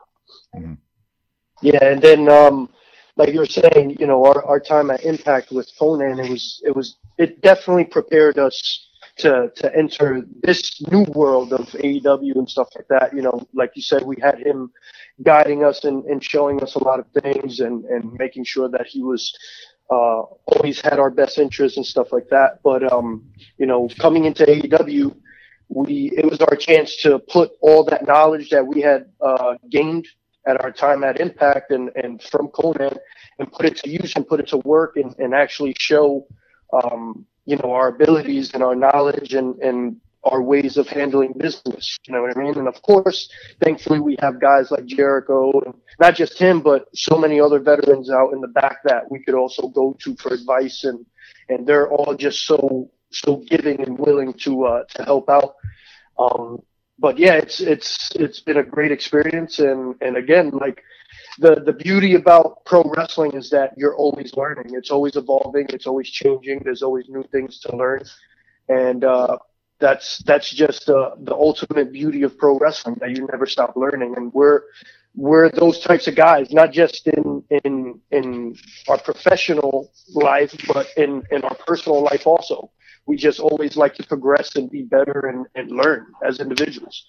Mm-hmm. 0.56 0.74
Yeah, 1.60 1.84
and 1.84 2.00
then 2.00 2.28
um, 2.30 2.70
like 3.16 3.34
you 3.34 3.40
were 3.40 3.46
saying, 3.46 3.96
you 4.00 4.06
know, 4.06 4.24
our, 4.24 4.42
our 4.44 4.60
time 4.60 4.90
at 4.90 5.04
Impact 5.04 5.52
with 5.52 5.70
Konnan, 5.78 6.24
it 6.24 6.30
was 6.30 6.62
it 6.64 6.74
was 6.74 6.96
it 7.18 7.42
definitely 7.42 7.84
prepared 7.84 8.38
us 8.38 8.88
to 9.18 9.50
to 9.56 9.76
enter 9.76 10.22
this 10.42 10.80
new 10.90 11.02
world 11.14 11.52
of 11.52 11.66
AEW 11.68 12.36
and 12.36 12.48
stuff 12.48 12.68
like 12.74 12.88
that. 12.88 13.14
You 13.14 13.22
know, 13.22 13.46
like 13.52 13.72
you 13.74 13.82
said, 13.82 14.02
we 14.02 14.16
had 14.20 14.38
him 14.38 14.70
guiding 15.22 15.64
us 15.64 15.84
and, 15.84 16.04
and 16.06 16.22
showing 16.22 16.62
us 16.62 16.74
a 16.74 16.84
lot 16.84 16.98
of 16.98 17.06
things 17.22 17.60
and, 17.60 17.84
and 17.84 18.12
making 18.14 18.44
sure 18.44 18.68
that 18.68 18.86
he 18.86 19.02
was 19.02 19.36
uh, 19.90 20.22
always 20.46 20.80
had 20.80 20.98
our 20.98 21.10
best 21.10 21.38
interests 21.38 21.76
and 21.76 21.86
stuff 21.86 22.12
like 22.12 22.28
that. 22.30 22.60
But 22.62 22.90
um, 22.90 23.24
you 23.58 23.66
know, 23.66 23.88
coming 23.98 24.24
into 24.24 24.44
AEW, 24.44 25.14
we 25.68 26.10
it 26.16 26.28
was 26.28 26.40
our 26.40 26.56
chance 26.56 26.96
to 26.98 27.18
put 27.18 27.52
all 27.60 27.84
that 27.84 28.06
knowledge 28.06 28.50
that 28.50 28.66
we 28.66 28.80
had 28.80 29.06
uh, 29.20 29.54
gained 29.70 30.06
at 30.46 30.62
our 30.62 30.72
time 30.72 31.04
at 31.04 31.20
Impact 31.20 31.70
and, 31.70 31.90
and 31.94 32.22
from 32.22 32.48
Konnan 32.48 32.96
and 33.38 33.52
put 33.52 33.66
it 33.66 33.76
to 33.78 33.88
use 33.88 34.14
and 34.16 34.26
put 34.26 34.40
it 34.40 34.48
to 34.48 34.58
work 34.58 34.96
and, 34.96 35.14
and 35.18 35.34
actually 35.34 35.74
show, 35.78 36.26
um, 36.72 37.24
you 37.44 37.56
know, 37.56 37.72
our 37.72 37.88
abilities 37.88 38.52
and 38.54 38.62
our 38.62 38.74
knowledge 38.74 39.34
and, 39.34 39.56
and 39.60 39.96
our 40.24 40.40
ways 40.40 40.76
of 40.76 40.86
handling 40.88 41.32
business. 41.36 41.98
You 42.06 42.14
know 42.14 42.22
what 42.22 42.36
I 42.36 42.40
mean? 42.40 42.56
And 42.56 42.68
of 42.68 42.80
course, 42.82 43.28
thankfully, 43.62 44.00
we 44.00 44.16
have 44.20 44.40
guys 44.40 44.70
like 44.70 44.86
Jericho, 44.86 45.50
and 45.64 45.74
not 46.00 46.14
just 46.14 46.38
him, 46.38 46.60
but 46.60 46.86
so 46.94 47.16
many 47.18 47.40
other 47.40 47.58
veterans 47.58 48.10
out 48.10 48.32
in 48.32 48.40
the 48.40 48.48
back 48.48 48.78
that 48.84 49.10
we 49.10 49.22
could 49.22 49.34
also 49.34 49.68
go 49.68 49.96
to 50.00 50.14
for 50.16 50.32
advice, 50.32 50.84
and 50.84 51.04
and 51.48 51.66
they're 51.66 51.90
all 51.90 52.14
just 52.14 52.46
so 52.46 52.90
so 53.10 53.36
giving 53.48 53.80
and 53.80 53.98
willing 53.98 54.32
to 54.34 54.64
uh, 54.64 54.84
to 54.94 55.04
help 55.04 55.28
out. 55.28 55.56
Um, 56.18 56.62
but 56.98 57.18
yeah, 57.18 57.34
it's 57.34 57.60
it's 57.60 58.10
it's 58.14 58.40
been 58.40 58.58
a 58.58 58.62
great 58.62 58.92
experience, 58.92 59.58
and 59.58 59.96
and 60.00 60.16
again, 60.16 60.50
like 60.50 60.82
the 61.38 61.62
the 61.64 61.72
beauty 61.72 62.14
about 62.14 62.64
pro 62.64 62.82
wrestling 62.96 63.32
is 63.32 63.50
that 63.50 63.72
you're 63.76 63.96
always 63.96 64.34
learning. 64.36 64.74
It's 64.74 64.90
always 64.90 65.16
evolving. 65.16 65.66
It's 65.70 65.86
always 65.86 66.10
changing. 66.10 66.60
There's 66.64 66.82
always 66.82 67.08
new 67.08 67.24
things 67.32 67.58
to 67.60 67.76
learn, 67.76 68.02
and 68.68 69.04
uh, 69.04 69.38
that's 69.78 70.18
that's 70.18 70.50
just 70.50 70.88
uh, 70.90 71.12
the 71.20 71.34
ultimate 71.34 71.92
beauty 71.92 72.22
of 72.22 72.36
pro 72.38 72.58
wrestling 72.58 72.96
that 73.00 73.10
you 73.10 73.26
never 73.30 73.46
stop 73.46 73.76
learning. 73.76 74.14
And 74.16 74.32
we're 74.32 74.62
we're 75.14 75.50
those 75.50 75.80
types 75.80 76.06
of 76.06 76.14
guys, 76.16 76.52
not 76.52 76.72
just 76.72 77.06
in 77.08 77.42
in 77.64 78.00
in 78.10 78.54
our 78.88 78.98
professional 78.98 79.90
life, 80.14 80.54
but 80.72 80.86
in 80.96 81.22
in 81.30 81.42
our 81.42 81.54
personal 81.66 82.02
life 82.02 82.26
also 82.26 82.70
we 83.06 83.16
just 83.16 83.40
always 83.40 83.76
like 83.76 83.94
to 83.96 84.06
progress 84.06 84.54
and 84.56 84.70
be 84.70 84.82
better 84.82 85.26
and, 85.26 85.46
and 85.54 85.70
learn 85.76 86.06
as 86.24 86.40
individuals. 86.40 87.06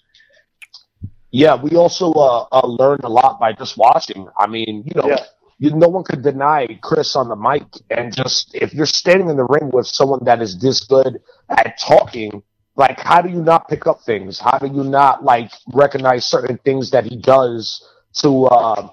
Yeah, 1.34 1.56
we 1.56 1.74
also 1.74 2.12
uh, 2.12 2.46
uh, 2.52 2.64
learned 2.64 3.02
a 3.02 3.08
lot 3.08 3.40
by 3.40 3.52
just 3.54 3.76
watching. 3.76 4.28
I 4.38 4.46
mean, 4.46 4.84
you 4.86 4.94
know, 4.94 5.08
yeah. 5.08 5.24
you, 5.58 5.74
no 5.74 5.88
one 5.88 6.04
could 6.04 6.22
deny 6.22 6.78
Chris 6.80 7.16
on 7.16 7.28
the 7.28 7.34
mic. 7.34 7.64
And 7.90 8.14
just 8.14 8.54
if 8.54 8.72
you're 8.72 8.86
standing 8.86 9.28
in 9.28 9.36
the 9.36 9.42
ring 9.42 9.68
with 9.72 9.88
someone 9.88 10.22
that 10.26 10.40
is 10.40 10.56
this 10.60 10.84
good 10.84 11.20
at 11.48 11.76
talking, 11.80 12.40
like, 12.76 13.00
how 13.00 13.20
do 13.20 13.30
you 13.30 13.42
not 13.42 13.68
pick 13.68 13.84
up 13.88 14.02
things? 14.02 14.38
How 14.38 14.58
do 14.58 14.68
you 14.68 14.84
not 14.84 15.24
like 15.24 15.50
recognize 15.72 16.24
certain 16.24 16.56
things 16.58 16.92
that 16.92 17.04
he 17.04 17.16
does 17.16 17.84
to 18.20 18.44
uh, 18.44 18.88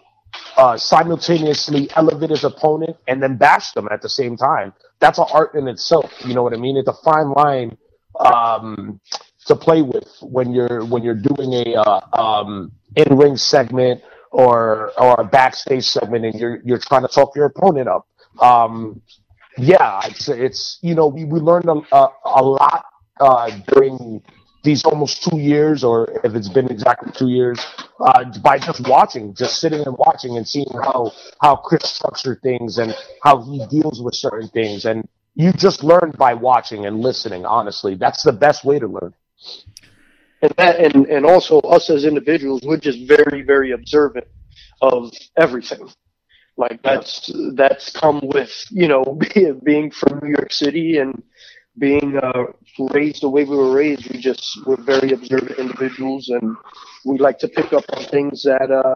uh, 0.58 0.78
simultaneously 0.78 1.92
elevate 1.96 2.32
his 2.32 2.44
opponent 2.44 2.98
and 3.08 3.22
then 3.22 3.38
bash 3.38 3.72
them 3.74 3.88
at 3.92 4.02
the 4.02 4.10
same 4.10 4.36
time. 4.36 4.74
That's 5.00 5.20
an 5.20 5.26
art 5.32 5.54
in 5.54 5.68
itself. 5.68 6.12
You 6.26 6.34
know 6.34 6.42
what 6.42 6.56
I 6.56 6.58
mean? 6.58 6.76
It's 6.76 6.88
a 6.88 6.94
fine 7.04 7.30
line 7.34 7.78
um, 8.20 9.00
to 9.52 9.56
play 9.56 9.82
with 9.82 10.08
when 10.22 10.54
you're 10.54 10.86
when 10.86 11.04
you're 11.04 11.22
doing 11.34 11.54
a 11.54 11.76
uh, 11.76 12.00
um, 12.14 12.72
in 12.96 13.18
ring 13.18 13.38
segment 13.38 14.02
or 14.32 14.92
or 14.98 15.16
a 15.20 15.24
backstage 15.24 15.86
segment 15.86 16.26
and 16.26 16.36
you're 16.40 16.62
you're 16.64 16.80
trying 16.80 17.02
to 17.02 17.08
talk 17.08 17.36
your 17.36 17.46
opponent 17.46 17.88
up. 17.88 18.08
Um, 18.42 19.02
yeah, 19.58 20.02
it's 20.06 20.30
it's 20.30 20.80
you 20.82 20.96
know 20.96 21.08
we, 21.08 21.26
we 21.26 21.40
learned 21.40 21.66
a, 21.66 21.96
a, 21.96 22.10
a 22.26 22.44
lot 22.44 22.86
uh, 23.20 23.52
during 23.68 24.22
these 24.64 24.86
almost 24.86 25.24
two 25.24 25.38
years, 25.40 25.84
or 25.84 26.08
if 26.24 26.36
it's 26.36 26.50
been 26.50 26.68
exactly 26.68 27.12
two 27.12 27.30
years, 27.30 27.60
uh, 28.00 28.24
by 28.42 28.58
just 28.58 28.88
watching, 28.88 29.34
just 29.34 29.60
sitting 29.60 29.82
and 29.86 29.98
watching 29.98 30.38
and 30.38 30.48
seeing 30.48 30.72
how 30.74 31.12
how 31.42 31.56
Chris 31.56 31.84
structured 31.84 32.42
things 32.42 32.78
and 32.78 32.96
how 33.24 33.42
he 33.42 33.66
deals 33.70 34.02
with 34.02 34.16
certain 34.16 34.48
things, 34.50 34.86
and 34.86 35.08
you 35.36 35.52
just 35.52 35.84
learn 35.84 36.14
by 36.18 36.34
watching 36.34 36.86
and 36.86 37.02
listening. 37.02 37.46
Honestly, 37.46 37.96
that's 37.96 38.24
the 38.24 38.34
best 38.34 38.64
way 38.64 38.80
to 38.80 38.88
learn. 38.88 39.14
And 40.42 40.52
that, 40.58 40.80
and 40.80 41.06
and 41.06 41.26
also 41.26 41.60
us 41.60 41.90
as 41.90 42.06
individuals, 42.06 42.62
we're 42.64 42.78
just 42.78 43.08
very 43.08 43.44
very 43.44 43.72
observant 43.72 44.26
of 44.82 45.14
everything. 45.38 45.90
Like 46.58 46.82
that's 46.84 47.32
that's 47.56 47.92
come 47.92 48.22
with 48.24 48.66
you 48.72 48.88
know 48.88 49.20
being 49.64 49.92
from 49.92 50.20
New 50.24 50.30
York 50.30 50.52
City 50.52 50.98
and 50.98 51.24
being 51.78 52.18
uh, 52.18 52.44
raised 52.92 53.24
the 53.24 53.30
way 53.30 53.44
we 53.44 53.56
were 53.56 53.72
raised, 53.72 54.12
we 54.12 54.20
just 54.20 54.66
were 54.66 54.78
very 54.78 55.12
observant 55.12 55.58
individuals, 55.58 56.30
and 56.30 56.56
we 57.06 57.18
like 57.18 57.40
to 57.40 57.48
pick 57.48 57.72
up 57.72 57.86
on 57.94 58.04
things 58.06 58.44
that 58.44 58.70
uh, 58.72 58.96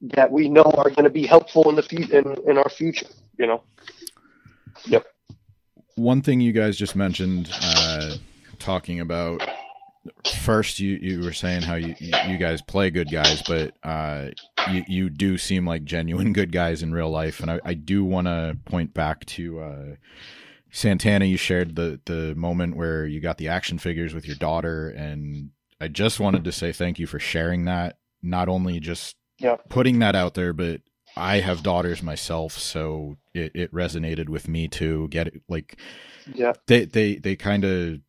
that 0.00 0.30
we 0.30 0.48
know 0.48 0.72
are 0.76 0.90
going 0.90 1.04
to 1.04 1.10
be 1.10 1.26
helpful 1.26 1.68
in 1.68 1.76
the 1.76 1.82
fu- 1.82 1.96
in, 1.96 2.36
in 2.48 2.58
our 2.58 2.68
future. 2.70 3.06
You 3.38 3.46
know. 3.46 3.62
Yep. 4.86 5.06
One 5.96 6.22
thing 6.22 6.40
you 6.40 6.52
guys 6.52 6.76
just 6.76 6.94
mentioned, 6.94 7.50
uh, 7.60 8.14
talking 8.58 9.00
about 9.00 9.42
first, 10.42 10.80
you 10.80 10.98
you 11.00 11.20
were 11.20 11.32
saying 11.32 11.62
how 11.62 11.74
you 11.74 11.94
you 12.00 12.38
guys 12.38 12.62
play 12.62 12.90
good 12.90 13.10
guys, 13.10 13.42
but 13.42 13.74
uh, 13.82 14.28
you 14.70 14.84
you 14.86 15.10
do 15.10 15.38
seem 15.38 15.66
like 15.66 15.84
genuine 15.84 16.32
good 16.34 16.52
guys 16.52 16.82
in 16.82 16.92
real 16.92 17.10
life, 17.10 17.40
and 17.40 17.50
I, 17.50 17.60
I 17.64 17.74
do 17.74 18.04
want 18.04 18.26
to 18.26 18.56
point 18.64 18.94
back 18.94 19.24
to 19.26 19.60
uh, 19.60 19.84
Santana, 20.70 21.24
you 21.24 21.36
shared 21.36 21.76
the 21.76 22.00
the 22.04 22.34
moment 22.34 22.76
where 22.76 23.06
you 23.06 23.20
got 23.20 23.38
the 23.38 23.48
action 23.48 23.78
figures 23.78 24.14
with 24.14 24.26
your 24.26 24.36
daughter, 24.36 24.90
and 24.90 25.50
I 25.80 25.88
just 25.88 26.20
wanted 26.20 26.44
to 26.44 26.52
say 26.52 26.72
thank 26.72 26.98
you 26.98 27.06
for 27.06 27.18
sharing 27.18 27.64
that. 27.64 27.98
Not 28.22 28.48
only 28.48 28.80
just 28.80 29.16
yep. 29.38 29.68
putting 29.68 30.00
that 30.00 30.14
out 30.14 30.34
there, 30.34 30.52
but 30.52 30.82
I 31.16 31.40
have 31.40 31.62
daughters 31.62 32.02
myself, 32.02 32.52
so 32.52 33.16
it, 33.32 33.52
it 33.54 33.72
resonated 33.72 34.28
with 34.28 34.48
me 34.48 34.68
too. 34.68 35.08
Get 35.08 35.28
it? 35.28 35.42
Like, 35.48 35.78
yeah, 36.34 36.52
they 36.66 36.84
they 36.84 37.16
they 37.16 37.36
kind 37.36 37.64
of 37.64 38.00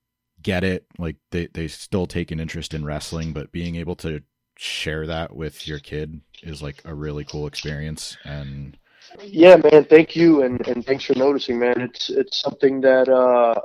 get 0.42 0.64
it. 0.64 0.86
Like 0.98 1.18
they 1.32 1.48
they 1.48 1.68
still 1.68 2.08
take 2.08 2.32
an 2.32 2.40
interest 2.40 2.74
in 2.74 2.86
wrestling, 2.86 3.34
but 3.34 3.52
being 3.52 3.76
able 3.76 3.96
to 3.98 4.22
share 4.58 5.08
that 5.08 5.36
with 5.36 5.68
your 5.68 5.80
kid 5.80 6.22
is 6.44 6.62
like 6.62 6.82
a 6.84 6.94
really 6.94 7.24
cool 7.24 7.48
experience 7.48 8.18
and 8.26 8.78
yeah, 9.24 9.56
man. 9.56 9.86
Thank 9.86 10.16
you, 10.16 10.44
and 10.44 10.66
and 10.68 10.86
thanks 10.86 11.04
for 11.04 11.16
noticing, 11.16 11.60
man. 11.60 11.82
It's 11.82 12.10
it's 12.10 12.40
something 12.40 12.82
that 12.82 13.10
uh, 13.10 13.60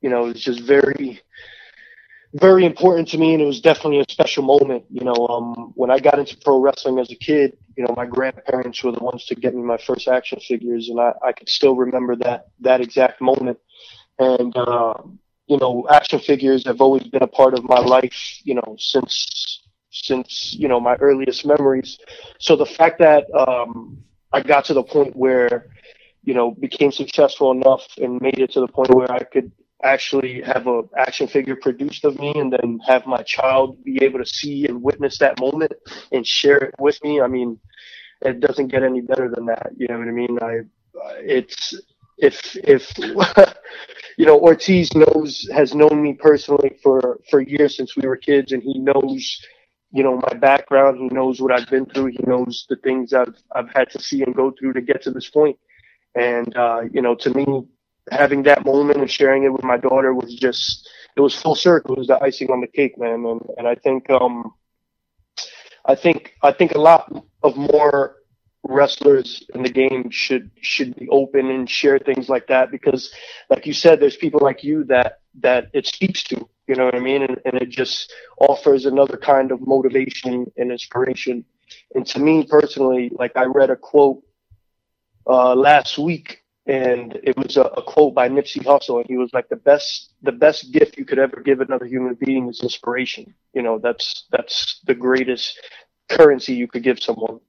you 0.00 0.10
know 0.10 0.26
is 0.26 0.42
just 0.42 0.60
very 0.60 1.20
very 2.34 2.64
important 2.64 3.08
to 3.08 3.18
me, 3.18 3.34
and 3.34 3.42
it 3.42 3.46
was 3.46 3.60
definitely 3.60 4.00
a 4.00 4.04
special 4.08 4.42
moment. 4.42 4.84
You 4.90 5.04
know, 5.04 5.26
um, 5.28 5.72
when 5.74 5.90
I 5.90 5.98
got 5.98 6.18
into 6.18 6.36
pro 6.36 6.60
wrestling 6.60 6.98
as 6.98 7.10
a 7.10 7.16
kid, 7.16 7.56
you 7.76 7.84
know, 7.84 7.94
my 7.96 8.06
grandparents 8.06 8.82
were 8.82 8.92
the 8.92 9.02
ones 9.02 9.24
to 9.26 9.34
get 9.34 9.54
me 9.54 9.62
my 9.62 9.78
first 9.78 10.08
action 10.08 10.40
figures, 10.40 10.88
and 10.88 11.00
I, 11.00 11.12
I 11.24 11.32
could 11.32 11.48
still 11.48 11.74
remember 11.74 12.16
that 12.16 12.48
that 12.60 12.80
exact 12.80 13.20
moment. 13.20 13.58
And 14.18 14.54
uh, 14.56 14.94
you 15.50 15.58
know, 15.58 15.86
action 15.90 16.20
figures 16.20 16.64
have 16.66 16.80
always 16.80 17.04
been 17.04 17.22
a 17.22 17.28
part 17.28 17.54
of 17.54 17.64
my 17.64 17.80
life. 17.80 18.18
You 18.44 18.56
know, 18.56 18.76
since 18.78 19.62
since 19.90 20.54
you 20.58 20.68
know 20.68 20.80
my 20.80 20.96
earliest 20.96 21.46
memories. 21.46 21.98
So 22.38 22.56
the 22.56 22.66
fact 22.66 22.98
that 23.00 23.24
um, 23.34 23.98
I 24.32 24.40
got 24.42 24.64
to 24.66 24.74
the 24.74 24.82
point 24.84 25.16
where, 25.16 25.66
you 26.24 26.34
know, 26.34 26.52
became 26.52 26.92
successful 26.92 27.50
enough 27.52 27.86
and 27.98 28.20
made 28.20 28.38
it 28.38 28.52
to 28.52 28.60
the 28.60 28.68
point 28.68 28.94
where 28.94 29.10
I 29.10 29.20
could 29.24 29.52
actually 29.82 30.42
have 30.42 30.66
a 30.66 30.82
action 30.98 31.26
figure 31.26 31.56
produced 31.56 32.04
of 32.04 32.18
me 32.18 32.32
and 32.36 32.52
then 32.52 32.80
have 32.86 33.06
my 33.06 33.22
child 33.22 33.82
be 33.84 33.98
able 34.02 34.18
to 34.18 34.26
see 34.26 34.66
and 34.66 34.82
witness 34.82 35.18
that 35.18 35.40
moment 35.40 35.72
and 36.12 36.26
share 36.26 36.58
it 36.58 36.74
with 36.78 37.02
me. 37.04 37.20
I 37.20 37.26
mean, 37.28 37.58
it 38.22 38.40
doesn't 38.40 38.68
get 38.68 38.82
any 38.82 39.00
better 39.00 39.30
than 39.34 39.46
that. 39.46 39.72
You 39.76 39.88
know 39.88 39.98
what 39.98 40.08
I 40.08 40.12
mean? 40.12 40.38
I, 40.42 40.58
it's, 41.20 41.74
if, 42.20 42.56
if, 42.56 42.98
you 44.16 44.26
know, 44.26 44.38
Ortiz 44.38 44.94
knows, 44.94 45.48
has 45.52 45.74
known 45.74 46.02
me 46.02 46.14
personally 46.14 46.78
for, 46.82 47.20
for 47.30 47.40
years 47.40 47.76
since 47.76 47.96
we 47.96 48.06
were 48.06 48.16
kids 48.16 48.52
and 48.52 48.62
he 48.62 48.78
knows 48.78 49.40
you 49.92 50.02
know 50.02 50.16
my 50.16 50.34
background. 50.34 50.98
He 50.98 51.08
knows 51.14 51.40
what 51.40 51.52
I've 51.52 51.68
been 51.68 51.86
through. 51.86 52.06
He 52.06 52.18
knows 52.26 52.66
the 52.68 52.76
things 52.76 53.12
I've 53.12 53.34
I've 53.54 53.70
had 53.70 53.90
to 53.90 54.00
see 54.00 54.22
and 54.22 54.34
go 54.34 54.52
through 54.52 54.74
to 54.74 54.80
get 54.80 55.02
to 55.02 55.10
this 55.10 55.28
point. 55.28 55.58
And 56.14 56.56
uh, 56.56 56.82
you 56.92 57.02
know, 57.02 57.14
to 57.16 57.30
me, 57.34 57.66
having 58.10 58.42
that 58.44 58.64
moment 58.64 59.00
and 59.00 59.10
sharing 59.10 59.44
it 59.44 59.52
with 59.52 59.64
my 59.64 59.76
daughter 59.76 60.14
was 60.14 60.34
just 60.34 60.88
it 61.16 61.20
was 61.20 61.34
full 61.34 61.54
circle. 61.54 61.94
It 61.94 61.98
was 61.98 62.08
the 62.08 62.22
icing 62.22 62.50
on 62.50 62.60
the 62.60 62.66
cake, 62.66 62.98
man. 62.98 63.24
And 63.26 63.40
and 63.58 63.66
I 63.66 63.74
think 63.74 64.08
um, 64.10 64.54
I 65.84 65.94
think 65.94 66.34
I 66.42 66.52
think 66.52 66.72
a 66.74 66.80
lot 66.80 67.12
of 67.42 67.56
more 67.56 68.16
wrestlers 68.64 69.44
in 69.54 69.62
the 69.62 69.70
game 69.70 70.10
should 70.10 70.50
should 70.60 70.94
be 70.96 71.08
open 71.08 71.50
and 71.50 71.68
share 71.68 71.98
things 71.98 72.28
like 72.28 72.46
that 72.46 72.70
because 72.70 73.10
like 73.48 73.66
you 73.66 73.72
said 73.72 73.98
there's 73.98 74.16
people 74.16 74.40
like 74.42 74.62
you 74.62 74.84
that 74.84 75.20
that 75.40 75.68
it 75.72 75.86
speaks 75.86 76.22
to 76.22 76.48
you 76.66 76.76
know 76.76 76.84
what 76.84 76.94
i 76.94 77.00
mean? 77.00 77.22
And, 77.22 77.36
and 77.44 77.54
it 77.54 77.68
just 77.68 78.12
offers 78.38 78.86
another 78.86 79.16
kind 79.16 79.50
of 79.50 79.66
motivation 79.66 80.46
and 80.56 80.70
inspiration. 80.70 81.44
And 81.94 82.06
to 82.08 82.20
me 82.20 82.44
personally 82.44 83.10
like 83.12 83.32
i 83.36 83.44
read 83.44 83.70
a 83.70 83.76
quote 83.76 84.22
uh, 85.26 85.54
last 85.54 85.98
week 85.98 86.42
and 86.66 87.18
it 87.22 87.36
was 87.36 87.56
a, 87.56 87.62
a 87.62 87.82
quote 87.82 88.14
by 88.14 88.28
nipsey 88.28 88.62
hussle 88.62 88.98
and 88.98 89.06
he 89.06 89.16
was 89.16 89.30
like 89.32 89.48
the 89.48 89.56
best 89.56 90.12
the 90.22 90.32
best 90.32 90.72
gift 90.72 90.98
you 90.98 91.04
could 91.04 91.18
ever 91.18 91.40
give 91.40 91.60
another 91.60 91.86
human 91.86 92.14
being 92.14 92.48
is 92.48 92.60
inspiration. 92.62 93.34
You 93.54 93.62
know 93.62 93.78
that's 93.78 94.26
that's 94.30 94.80
the 94.84 94.94
greatest 94.94 95.58
currency 96.08 96.54
you 96.54 96.68
could 96.68 96.82
give 96.82 97.00
someone 97.00 97.40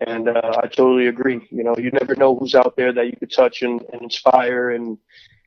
and 0.00 0.28
uh, 0.28 0.60
I 0.62 0.66
totally 0.66 1.06
agree. 1.06 1.46
You 1.50 1.64
know, 1.64 1.74
you 1.76 1.90
never 1.90 2.14
know 2.14 2.36
who's 2.36 2.54
out 2.54 2.76
there 2.76 2.92
that 2.92 3.06
you 3.06 3.16
could 3.18 3.32
touch 3.32 3.62
and, 3.62 3.82
and 3.92 4.02
inspire 4.02 4.70
and 4.70 4.98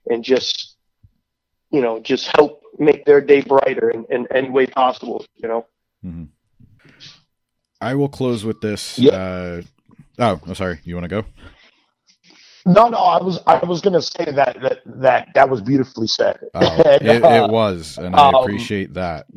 and 0.08 0.24
just 0.24 0.76
you 1.72 1.82
know 1.82 2.00
just 2.00 2.36
help 2.36 2.64
make 2.78 3.06
their 3.06 3.22
day 3.22 3.42
brighter 3.42 3.90
in, 3.90 4.06
in 4.10 4.28
any 4.34 4.50
way 4.50 4.66
possible. 4.66 5.26
You 5.36 5.48
know. 5.48 5.66
Mm-hmm. 6.06 6.26
I 7.82 7.96
will 7.96 8.10
close 8.10 8.44
with 8.44 8.60
this. 8.62 9.00
Yeah. 9.00 9.12
Uh, 9.12 9.62
oh, 10.20 10.42
oh, 10.48 10.54
sorry. 10.54 10.80
You 10.84 10.96
want 10.96 11.06
to 11.06 11.10
go? 11.10 11.26
No, 12.66 12.90
no. 12.90 12.98
I 12.98 13.22
was 13.24 13.40
I 13.48 13.64
was 13.66 13.82
going 13.82 13.94
to 13.94 14.02
say 14.02 14.26
that 14.32 14.58
that 14.62 14.80
that 14.86 15.30
that 15.34 15.50
was 15.50 15.62
beautifully 15.62 16.08
said. 16.08 16.40
Oh, 16.54 16.68
and, 16.68 17.02
it, 17.08 17.24
uh, 17.24 17.46
it 17.46 17.52
was, 17.52 17.98
and 17.98 18.16
I 18.16 18.30
um, 18.30 18.36
appreciate 18.36 18.94
that. 18.96 19.28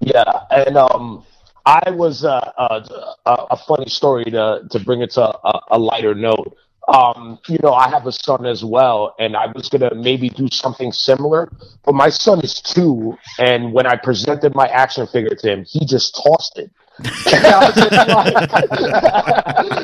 Yeah, 0.00 0.40
and 0.50 0.76
um, 0.76 1.24
I 1.66 1.90
was 1.90 2.24
uh, 2.24 2.52
uh, 2.56 3.46
a 3.50 3.56
funny 3.56 3.88
story 3.88 4.24
to 4.26 4.62
to 4.70 4.80
bring 4.80 5.02
it 5.02 5.10
to 5.12 5.22
a, 5.22 5.60
a 5.72 5.78
lighter 5.78 6.14
note. 6.14 6.56
Um, 6.88 7.40
you 7.48 7.58
know, 7.64 7.72
I 7.74 7.88
have 7.88 8.06
a 8.06 8.12
son 8.12 8.46
as 8.46 8.64
well, 8.64 9.16
and 9.18 9.36
I 9.36 9.48
was 9.48 9.68
gonna 9.68 9.92
maybe 9.94 10.28
do 10.28 10.48
something 10.52 10.92
similar. 10.92 11.50
But 11.84 11.96
my 11.96 12.08
son 12.10 12.40
is 12.42 12.60
two, 12.60 13.18
and 13.38 13.72
when 13.72 13.86
I 13.86 13.96
presented 13.96 14.54
my 14.54 14.68
action 14.68 15.06
figure 15.08 15.34
to 15.34 15.52
him, 15.52 15.64
he 15.64 15.84
just 15.84 16.14
tossed 16.14 16.58
it. 16.58 16.70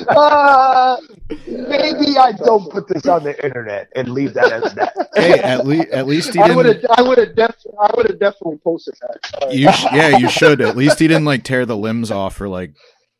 uh, 0.08 0.96
maybe 1.46 2.16
I 2.16 2.32
don't 2.32 2.70
put 2.70 2.88
this 2.88 3.06
on 3.06 3.22
the 3.24 3.38
internet 3.44 3.90
and 3.94 4.08
leave 4.08 4.32
that 4.34 4.50
as 4.50 4.74
that. 4.74 5.10
Hey, 5.14 5.38
at 5.40 5.66
least 5.66 5.88
at 5.88 6.06
least 6.06 6.28
he 6.28 6.40
didn't. 6.40 6.52
I 6.52 6.56
would 6.56 6.66
have. 6.66 6.84
I 6.96 7.02
would 7.02 7.18
have 7.18 7.36
def- 7.36 7.66
I 7.78 7.90
would 7.96 8.08
have 8.08 8.18
definitely 8.18 8.58
posted 8.64 8.94
that. 9.02 9.52
You 9.52 9.70
sh- 9.72 9.86
yeah, 9.92 10.16
you 10.16 10.30
should. 10.30 10.62
At 10.62 10.74
least 10.74 10.98
he 10.98 11.06
didn't 11.06 11.26
like 11.26 11.44
tear 11.44 11.66
the 11.66 11.76
limbs 11.76 12.10
off 12.10 12.40
or 12.40 12.48
like 12.48 12.74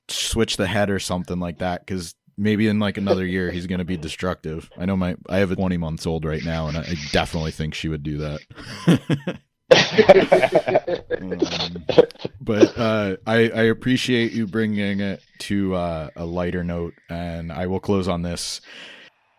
switch 0.09 0.57
the 0.57 0.67
head 0.67 0.89
or 0.89 0.99
something 0.99 1.39
like 1.39 1.59
that. 1.59 1.85
Because 1.85 2.15
maybe 2.39 2.69
in 2.69 2.79
like 2.79 2.97
another 2.97 3.27
year 3.27 3.51
he's 3.51 3.67
going 3.67 3.81
to 3.81 3.85
be 3.85 3.99
destructive. 3.99 4.71
I 4.79 4.87
know 4.87 4.97
my 4.97 5.17
I 5.29 5.39
have 5.39 5.51
a 5.51 5.57
twenty 5.57 5.77
months 5.77 6.07
old 6.07 6.25
right 6.25 6.43
now, 6.43 6.69
and 6.69 6.79
I, 6.79 6.81
I 6.81 6.95
definitely 7.13 7.51
think 7.53 7.75
she 7.75 7.89
would 7.89 8.03
do 8.03 8.19
that. 8.19 9.39
but 12.41 12.79
uh, 12.79 13.17
I, 13.27 13.49
I, 13.49 13.63
appreciate 13.65 14.33
you 14.33 14.47
bringing 14.47 15.01
it 15.01 15.23
to 15.41 15.75
uh, 15.75 16.11
a 16.17 16.25
lighter 16.25 16.65
note, 16.65 16.95
and 17.09 17.53
I 17.53 17.67
will 17.67 17.81
close 17.81 18.09
on 18.09 18.23
this. 18.23 18.61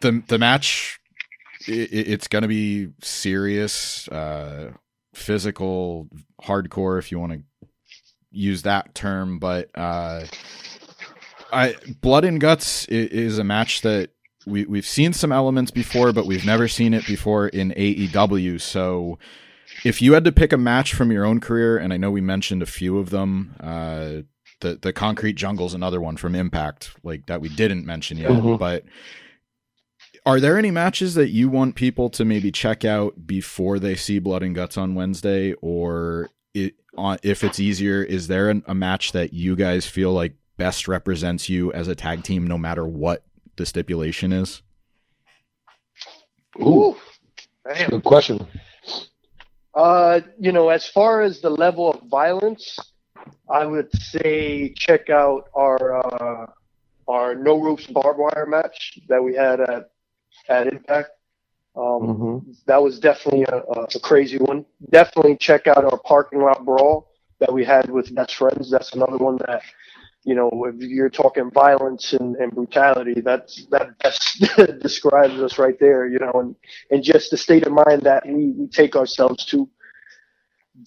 the 0.01 0.23
The 0.27 0.39
match, 0.39 0.99
it, 1.67 1.89
it's 1.91 2.27
going 2.27 2.43
to 2.43 2.47
be 2.47 2.89
serious, 3.01 4.07
uh, 4.09 4.71
physical, 5.13 6.07
hardcore, 6.41 6.99
if 6.99 7.11
you 7.11 7.19
want 7.19 7.33
to 7.33 7.41
use 8.31 8.63
that 8.63 8.95
term. 8.95 9.39
But 9.39 9.69
uh, 9.75 10.25
I, 11.51 11.75
Blood 12.01 12.25
and 12.25 12.41
Guts 12.41 12.85
is 12.87 13.37
a 13.37 13.43
match 13.43 13.81
that 13.81 14.09
we 14.45 14.65
we've 14.65 14.85
seen 14.85 15.13
some 15.13 15.31
elements 15.31 15.71
before, 15.71 16.11
but 16.11 16.25
we've 16.25 16.45
never 16.45 16.67
seen 16.67 16.93
it 16.93 17.05
before 17.05 17.47
in 17.47 17.71
AEW. 17.71 18.59
So 18.59 19.19
if 19.83 20.01
you 20.01 20.13
had 20.13 20.25
to 20.25 20.31
pick 20.31 20.53
a 20.53 20.57
match 20.57 20.93
from 20.93 21.11
your 21.11 21.25
own 21.25 21.39
career, 21.39 21.77
and 21.77 21.93
I 21.93 21.97
know 21.97 22.11
we 22.11 22.21
mentioned 22.21 22.61
a 22.61 22.67
few 22.67 22.97
of 22.97 23.09
them, 23.09 23.55
uh, 23.59 24.23
the 24.61 24.79
the 24.81 24.93
Concrete 24.93 25.37
Jungle's 25.41 25.73
another 25.73 26.01
one 26.01 26.17
from 26.17 26.35
Impact, 26.35 26.95
like 27.03 27.25
that 27.27 27.41
we 27.41 27.49
didn't 27.49 27.85
mention 27.85 28.17
yet. 28.17 28.31
Mm-hmm. 28.31 28.55
But 28.57 28.85
are 30.25 30.39
there 30.39 30.57
any 30.57 30.71
matches 30.71 31.15
that 31.15 31.29
you 31.29 31.49
want 31.49 31.75
people 31.75 32.09
to 32.11 32.23
maybe 32.23 32.51
check 32.51 32.85
out 32.85 33.27
before 33.27 33.77
they 33.77 33.95
see 33.95 34.19
Blood 34.19 34.43
and 34.43 34.55
Guts 34.55 34.77
on 34.77 34.95
Wednesday, 34.95 35.53
or 35.61 36.29
it, 36.53 36.75
on, 36.97 37.17
if 37.23 37.43
it's 37.43 37.59
easier, 37.59 38.01
is 38.01 38.27
there 38.27 38.49
an, 38.49 38.63
a 38.67 38.73
match 38.73 39.11
that 39.11 39.33
you 39.33 39.55
guys 39.55 39.85
feel 39.85 40.13
like 40.13 40.35
best 40.55 40.87
represents 40.87 41.49
you 41.49 41.73
as 41.73 41.87
a 41.87 41.95
tag 41.95 42.23
team, 42.23 42.47
no 42.47 42.57
matter 42.57 42.85
what 42.85 43.25
the 43.57 43.65
stipulation 43.65 44.31
is? 44.31 44.61
Ooh, 46.61 46.95
good 47.89 48.03
question. 48.03 48.47
Uh, 49.75 50.21
you 50.39 50.51
know, 50.51 50.69
as 50.69 50.87
far 50.87 51.21
as 51.21 51.41
the 51.41 51.49
level 51.49 51.91
of 51.91 52.03
violence, 52.09 52.77
I 53.49 53.65
would 53.65 53.89
say 53.93 54.73
check 54.73 55.09
out 55.09 55.49
our 55.55 55.97
uh, 56.05 56.47
our 57.07 57.35
no 57.35 57.59
ropes 57.59 57.87
barbed 57.87 58.19
wire 58.19 58.45
match 58.47 58.99
that 59.09 59.23
we 59.23 59.35
had 59.35 59.59
at 59.61 59.89
at 60.49 60.67
Impact. 60.67 61.09
Um, 61.75 61.83
mm-hmm. 61.83 62.51
That 62.67 62.83
was 62.83 62.99
definitely 62.99 63.43
a, 63.43 63.57
a, 63.57 63.99
crazy 63.99 64.37
one. 64.37 64.63
Definitely 64.91 65.37
check 65.37 65.65
out 65.65 65.83
our 65.83 65.97
parking 65.97 66.39
lot 66.39 66.63
brawl 66.63 67.09
that 67.39 67.51
we 67.51 67.65
had 67.65 67.89
with 67.89 68.13
best 68.13 68.35
friends. 68.35 68.69
That's 68.69 68.93
another 68.93 69.17
one 69.17 69.37
that 69.37 69.63
you 70.23 70.35
know, 70.35 70.49
if 70.65 70.75
you're 70.79 71.09
talking 71.09 71.51
violence 71.51 72.13
and, 72.13 72.35
and 72.37 72.51
brutality, 72.51 73.21
that's 73.21 73.65
that 73.67 73.97
best 73.99 74.43
describes 74.81 75.35
us 75.35 75.57
right 75.57 75.77
there, 75.79 76.07
you 76.07 76.19
know, 76.19 76.31
and, 76.35 76.55
and 76.91 77.03
just 77.03 77.31
the 77.31 77.37
state 77.37 77.65
of 77.67 77.73
mind 77.73 78.01
that 78.03 78.25
we, 78.25 78.51
we 78.51 78.67
take 78.67 78.95
ourselves 78.95 79.45
to. 79.47 79.69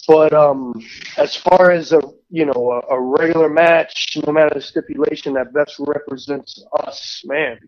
But 0.08 0.32
um, 0.32 0.74
as 1.16 1.36
far 1.36 1.70
as 1.70 1.92
a 1.92 2.00
you 2.28 2.44
know 2.44 2.82
a, 2.90 2.94
a 2.94 3.00
regular 3.00 3.48
match, 3.48 4.16
no 4.26 4.32
matter 4.32 4.54
the 4.54 4.60
stipulation, 4.60 5.34
that 5.34 5.52
best 5.52 5.76
represents 5.78 6.64
us, 6.80 7.22
man. 7.24 7.58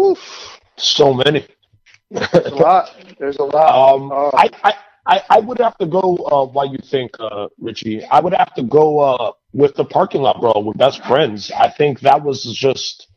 Oof, 0.00 0.58
so 0.76 1.14
many. 1.14 1.46
There's 2.10 2.46
a 2.46 2.54
lot. 2.54 2.96
There's 3.18 3.36
a 3.36 3.44
lot. 3.44 3.94
Um, 3.94 4.10
uh, 4.10 4.30
I, 4.34 4.50
I 4.64 4.74
I, 5.06 5.22
I 5.30 5.40
would 5.40 5.58
have 5.58 5.76
to 5.78 5.86
go. 5.86 6.16
Uh, 6.16 6.46
why 6.46 6.64
you 6.64 6.78
think, 6.78 7.12
uh, 7.18 7.48
Richie? 7.58 8.04
I 8.04 8.20
would 8.20 8.34
have 8.34 8.54
to 8.54 8.62
go 8.62 8.98
uh, 9.00 9.32
with 9.52 9.74
the 9.74 9.84
parking 9.84 10.22
lot 10.22 10.40
brawl 10.40 10.62
with 10.64 10.78
best 10.78 11.04
friends. 11.04 11.50
I 11.50 11.68
think 11.70 12.00
that 12.00 12.22
was 12.22 12.44
just 12.44 13.08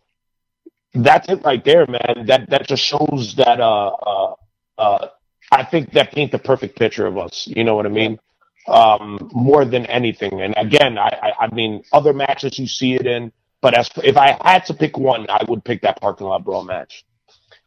that's 0.93 1.27
it 1.29 1.43
right 1.43 1.63
there, 1.63 1.85
man. 1.87 2.25
That 2.27 2.49
that 2.49 2.67
just 2.67 2.83
shows 2.83 3.35
that. 3.37 3.59
Uh, 3.59 3.89
uh, 3.89 4.35
uh, 4.77 5.07
I 5.51 5.63
think 5.63 5.91
that 5.91 6.11
paint 6.11 6.31
the 6.31 6.39
perfect 6.39 6.77
picture 6.77 7.05
of 7.05 7.17
us. 7.17 7.47
You 7.47 7.63
know 7.63 7.75
what 7.75 7.85
I 7.85 7.89
mean? 7.89 8.19
Um, 8.67 9.29
more 9.33 9.65
than 9.65 9.85
anything. 9.85 10.41
And 10.41 10.55
again, 10.57 10.97
I, 10.97 11.09
I, 11.21 11.45
I 11.45 11.53
mean, 11.53 11.83
other 11.91 12.13
matches 12.13 12.57
you 12.57 12.65
see 12.65 12.95
it 12.95 13.05
in, 13.05 13.31
but 13.61 13.77
as 13.77 13.89
if 14.03 14.17
I 14.17 14.37
had 14.43 14.65
to 14.67 14.73
pick 14.73 14.97
one, 14.97 15.27
I 15.29 15.43
would 15.47 15.63
pick 15.63 15.81
that 15.81 15.99
parking 16.01 16.27
lot 16.27 16.43
brawl 16.43 16.63
match. 16.63 17.03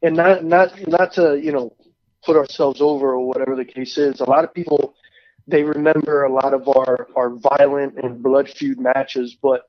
And 0.02 0.16
not 0.16 0.44
not 0.44 0.88
not 0.88 1.12
to 1.14 1.38
you 1.40 1.52
know 1.52 1.74
put 2.24 2.36
ourselves 2.36 2.80
over 2.80 3.12
or 3.12 3.26
whatever 3.26 3.54
the 3.54 3.64
case 3.64 3.98
is. 3.98 4.20
A 4.20 4.24
lot 4.24 4.44
of 4.44 4.52
people 4.52 4.94
they 5.46 5.62
remember 5.62 6.24
a 6.24 6.32
lot 6.32 6.54
of 6.54 6.68
our 6.68 7.08
our 7.16 7.30
violent 7.30 7.98
and 8.02 8.22
blood 8.22 8.48
feud 8.48 8.78
matches, 8.80 9.36
but 9.40 9.62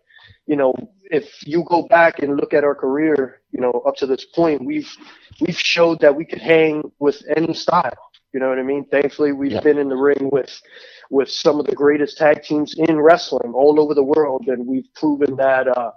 you 0.46 0.56
know, 0.56 0.74
if 1.04 1.46
you 1.46 1.64
go 1.68 1.84
back 1.84 2.20
and 2.20 2.38
look 2.38 2.54
at 2.54 2.64
our 2.64 2.76
career, 2.76 3.42
you 3.52 3.62
know, 3.62 3.84
up 3.86 3.96
to 3.98 4.06
this 4.06 4.26
point, 4.26 4.64
we've 4.66 4.92
we've 5.40 5.60
showed 5.60 6.00
that 6.02 6.16
we 6.16 6.26
could 6.26 6.42
hang 6.42 6.92
with 7.00 7.22
any 7.36 7.54
style. 7.54 8.12
You 8.34 8.40
know 8.40 8.50
what 8.50 8.60
I 8.60 8.64
mean? 8.64 8.86
Thankfully, 8.86 9.32
we've 9.32 9.52
yeah. 9.54 9.62
been 9.62 9.78
in 9.78 9.90
the 9.90 9.96
ring 9.96 10.30
with 10.32 10.62
with 11.10 11.30
some 11.30 11.60
of 11.60 11.66
the 11.66 11.76
greatest 11.76 12.18
tag 12.18 12.44
teams 12.44 12.76
in 12.78 13.00
wrestling 13.00 13.54
all 13.54 13.80
over 13.80 13.94
the 13.94 14.04
world, 14.04 14.46
and 14.48 14.68
we've 14.68 14.92
proven 14.96 15.36
that 15.38 15.68
uh, 15.68 15.92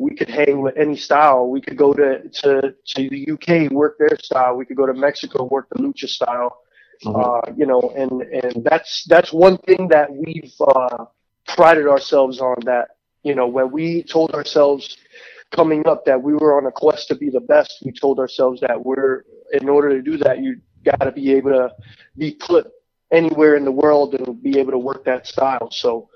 we 0.00 0.14
could 0.16 0.30
hang 0.30 0.62
with 0.62 0.76
any 0.76 0.96
style. 0.96 1.46
We 1.48 1.60
could 1.60 1.76
go 1.76 1.92
to, 1.92 2.26
to, 2.26 2.74
to 2.86 3.08
the 3.10 3.30
UK, 3.32 3.70
work 3.70 3.98
their 3.98 4.16
style. 4.22 4.56
We 4.56 4.64
could 4.64 4.78
go 4.78 4.86
to 4.86 4.94
Mexico, 4.94 5.44
work 5.44 5.68
the 5.70 5.82
lucha 5.82 6.08
style. 6.08 6.56
Mm-hmm. 7.04 7.16
Uh, 7.16 7.54
you 7.56 7.66
know, 7.66 7.80
and, 7.96 8.22
and 8.22 8.64
that's, 8.64 9.04
that's 9.04 9.32
one 9.32 9.56
thing 9.58 9.88
that 9.88 10.12
we've, 10.12 10.52
uh, 10.60 11.06
prided 11.48 11.86
ourselves 11.86 12.40
on 12.40 12.56
that, 12.64 12.88
you 13.22 13.34
know, 13.34 13.46
when 13.46 13.70
we 13.70 14.02
told 14.02 14.32
ourselves 14.32 14.96
coming 15.50 15.86
up 15.86 16.04
that 16.04 16.22
we 16.22 16.34
were 16.34 16.56
on 16.56 16.66
a 16.66 16.70
quest 16.70 17.08
to 17.08 17.14
be 17.14 17.30
the 17.30 17.40
best, 17.40 17.82
we 17.84 17.92
told 17.92 18.18
ourselves 18.18 18.60
that 18.60 18.84
we're, 18.84 19.24
in 19.52 19.68
order 19.68 19.88
to 19.90 20.02
do 20.02 20.16
that, 20.18 20.40
you 20.40 20.60
got 20.84 21.04
to 21.04 21.12
be 21.12 21.32
able 21.32 21.50
to 21.50 21.70
be 22.16 22.32
put 22.32 22.70
anywhere 23.10 23.56
in 23.56 23.64
the 23.64 23.72
world 23.72 24.14
and 24.14 24.42
be 24.42 24.58
able 24.58 24.70
to 24.70 24.78
work 24.78 25.04
that 25.04 25.26
style. 25.26 25.70
So, 25.70 26.08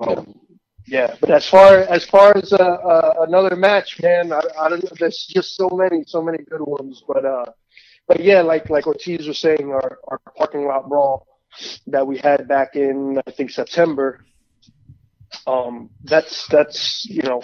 um, 0.00 0.38
yeah. 0.86 1.16
But 1.20 1.30
as 1.30 1.48
far 1.48 1.78
as 1.78 2.04
far 2.04 2.36
as 2.36 2.52
uh, 2.52 2.56
uh, 2.56 3.24
another 3.26 3.56
match, 3.56 4.00
man, 4.00 4.32
I, 4.32 4.40
I 4.60 4.68
don't 4.68 4.84
know. 4.84 4.90
There's 4.98 5.26
just 5.26 5.56
so 5.56 5.68
many, 5.72 6.04
so 6.06 6.22
many 6.22 6.38
good 6.38 6.60
ones. 6.60 7.02
But 7.08 7.24
uh, 7.24 7.46
but 8.06 8.20
yeah, 8.20 8.42
like 8.42 8.70
like 8.70 8.86
Ortiz 8.86 9.26
was 9.26 9.38
saying, 9.38 9.72
our 9.72 9.98
our 10.08 10.20
parking 10.36 10.66
lot 10.66 10.88
brawl 10.88 11.26
that 11.86 12.06
we 12.06 12.18
had 12.18 12.48
back 12.48 12.76
in 12.76 13.20
I 13.26 13.30
think 13.30 13.50
September. 13.50 14.24
Um, 15.46 15.90
that's 16.04 16.46
that's 16.48 17.04
you 17.06 17.22
know, 17.22 17.42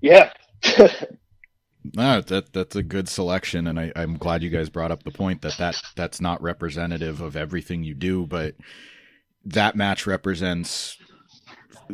yeah. 0.00 0.32
No, 1.94 2.20
that 2.20 2.52
that's 2.52 2.76
a 2.76 2.82
good 2.82 3.08
selection, 3.08 3.66
and 3.66 3.80
I, 3.80 3.90
I'm 3.96 4.18
glad 4.18 4.42
you 4.42 4.50
guys 4.50 4.68
brought 4.68 4.90
up 4.90 5.02
the 5.02 5.10
point 5.10 5.40
that, 5.42 5.56
that 5.56 5.80
that's 5.96 6.20
not 6.20 6.42
representative 6.42 7.20
of 7.22 7.36
everything 7.36 7.84
you 7.84 7.94
do, 7.94 8.26
but 8.26 8.54
that 9.46 9.76
match 9.76 10.06
represents 10.06 10.98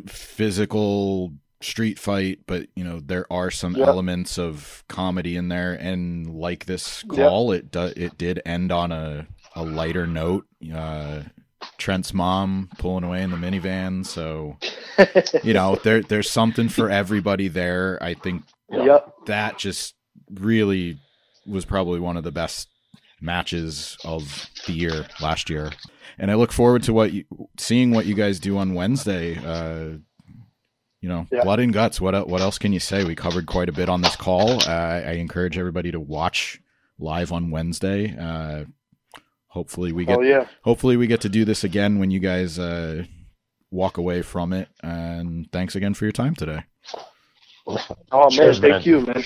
physical 0.06 1.34
street 1.66 1.98
fight, 1.98 2.40
but 2.46 2.68
you 2.74 2.84
know 2.84 3.00
there 3.00 3.30
are 3.30 3.50
some 3.50 3.74
Yep. 3.74 3.88
elements 3.88 4.38
of 4.38 4.84
comedy 4.88 5.36
in 5.36 5.48
there, 5.48 5.72
and 5.72 6.34
like 6.34 6.66
this 6.66 7.02
call, 7.04 7.52
it 7.52 7.70
do, 7.70 7.92
it 7.96 8.16
did 8.16 8.40
end 8.46 8.72
on 8.72 8.92
a 8.92 9.26
a 9.54 9.64
lighter 9.64 10.06
note. 10.06 10.46
Uh, 10.72 11.22
Trent's 11.78 12.14
mom 12.14 12.68
pulling 12.78 13.04
away 13.04 13.22
in 13.22 13.30
the 13.30 13.36
minivan, 13.36 14.06
so 14.06 14.56
you 15.42 15.54
know 15.54 15.76
there 15.84 16.02
there's 16.02 16.30
something 16.30 16.68
for 16.68 16.90
everybody 16.90 17.48
there. 17.48 17.98
I 18.02 18.14
think 18.14 18.42
yep. 18.70 19.12
that 19.26 19.58
just 19.58 19.94
really 20.30 20.98
was 21.46 21.64
probably 21.64 22.00
one 22.00 22.16
of 22.16 22.24
the 22.24 22.32
best 22.32 22.68
matches 23.20 23.96
of 24.04 24.46
the 24.66 24.72
year 24.72 25.06
last 25.20 25.48
year. 25.48 25.70
And 26.18 26.30
I 26.30 26.34
look 26.34 26.52
forward 26.52 26.82
to 26.84 26.92
what 26.92 27.12
you, 27.12 27.24
seeing 27.58 27.90
what 27.90 28.06
you 28.06 28.14
guys 28.14 28.40
do 28.40 28.56
on 28.58 28.74
Wednesday. 28.74 29.36
Uh, 29.36 29.98
you 31.06 31.12
know, 31.12 31.24
Yeah. 31.30 31.44
blood 31.44 31.60
and 31.60 31.72
guts. 31.72 32.00
What 32.00 32.28
what 32.28 32.40
else 32.40 32.58
can 32.58 32.72
you 32.72 32.80
say? 32.80 33.04
We 33.04 33.14
covered 33.14 33.46
quite 33.46 33.68
a 33.68 33.72
bit 33.72 33.88
on 33.88 34.00
this 34.02 34.16
call. 34.16 34.60
Uh, 34.68 35.02
I 35.06 35.12
encourage 35.12 35.56
everybody 35.56 35.92
to 35.92 36.00
watch 36.00 36.60
live 36.98 37.30
on 37.30 37.52
Wednesday. 37.52 38.16
Uh, 38.18 38.64
hopefully 39.46 39.92
we 39.92 40.04
get 40.04 40.18
Oh 40.18 40.22
yeah. 40.22 40.46
hopefully 40.62 40.96
we 40.96 41.06
get 41.06 41.20
to 41.20 41.28
do 41.28 41.44
this 41.44 41.62
again 41.62 42.00
when 42.00 42.10
you 42.10 42.18
guys 42.18 42.58
uh, 42.58 43.04
walk 43.70 43.98
away 43.98 44.22
from 44.22 44.52
it. 44.52 44.68
And 44.82 45.46
thanks 45.52 45.76
again 45.76 45.94
for 45.94 46.06
your 46.06 46.12
time 46.12 46.34
today. 46.34 46.64
Oh 47.68 47.78
man, 48.12 48.30
Cheers, 48.30 48.58
thank 48.58 48.72
man. 48.72 48.82
you, 48.82 49.00
man. 49.02 49.24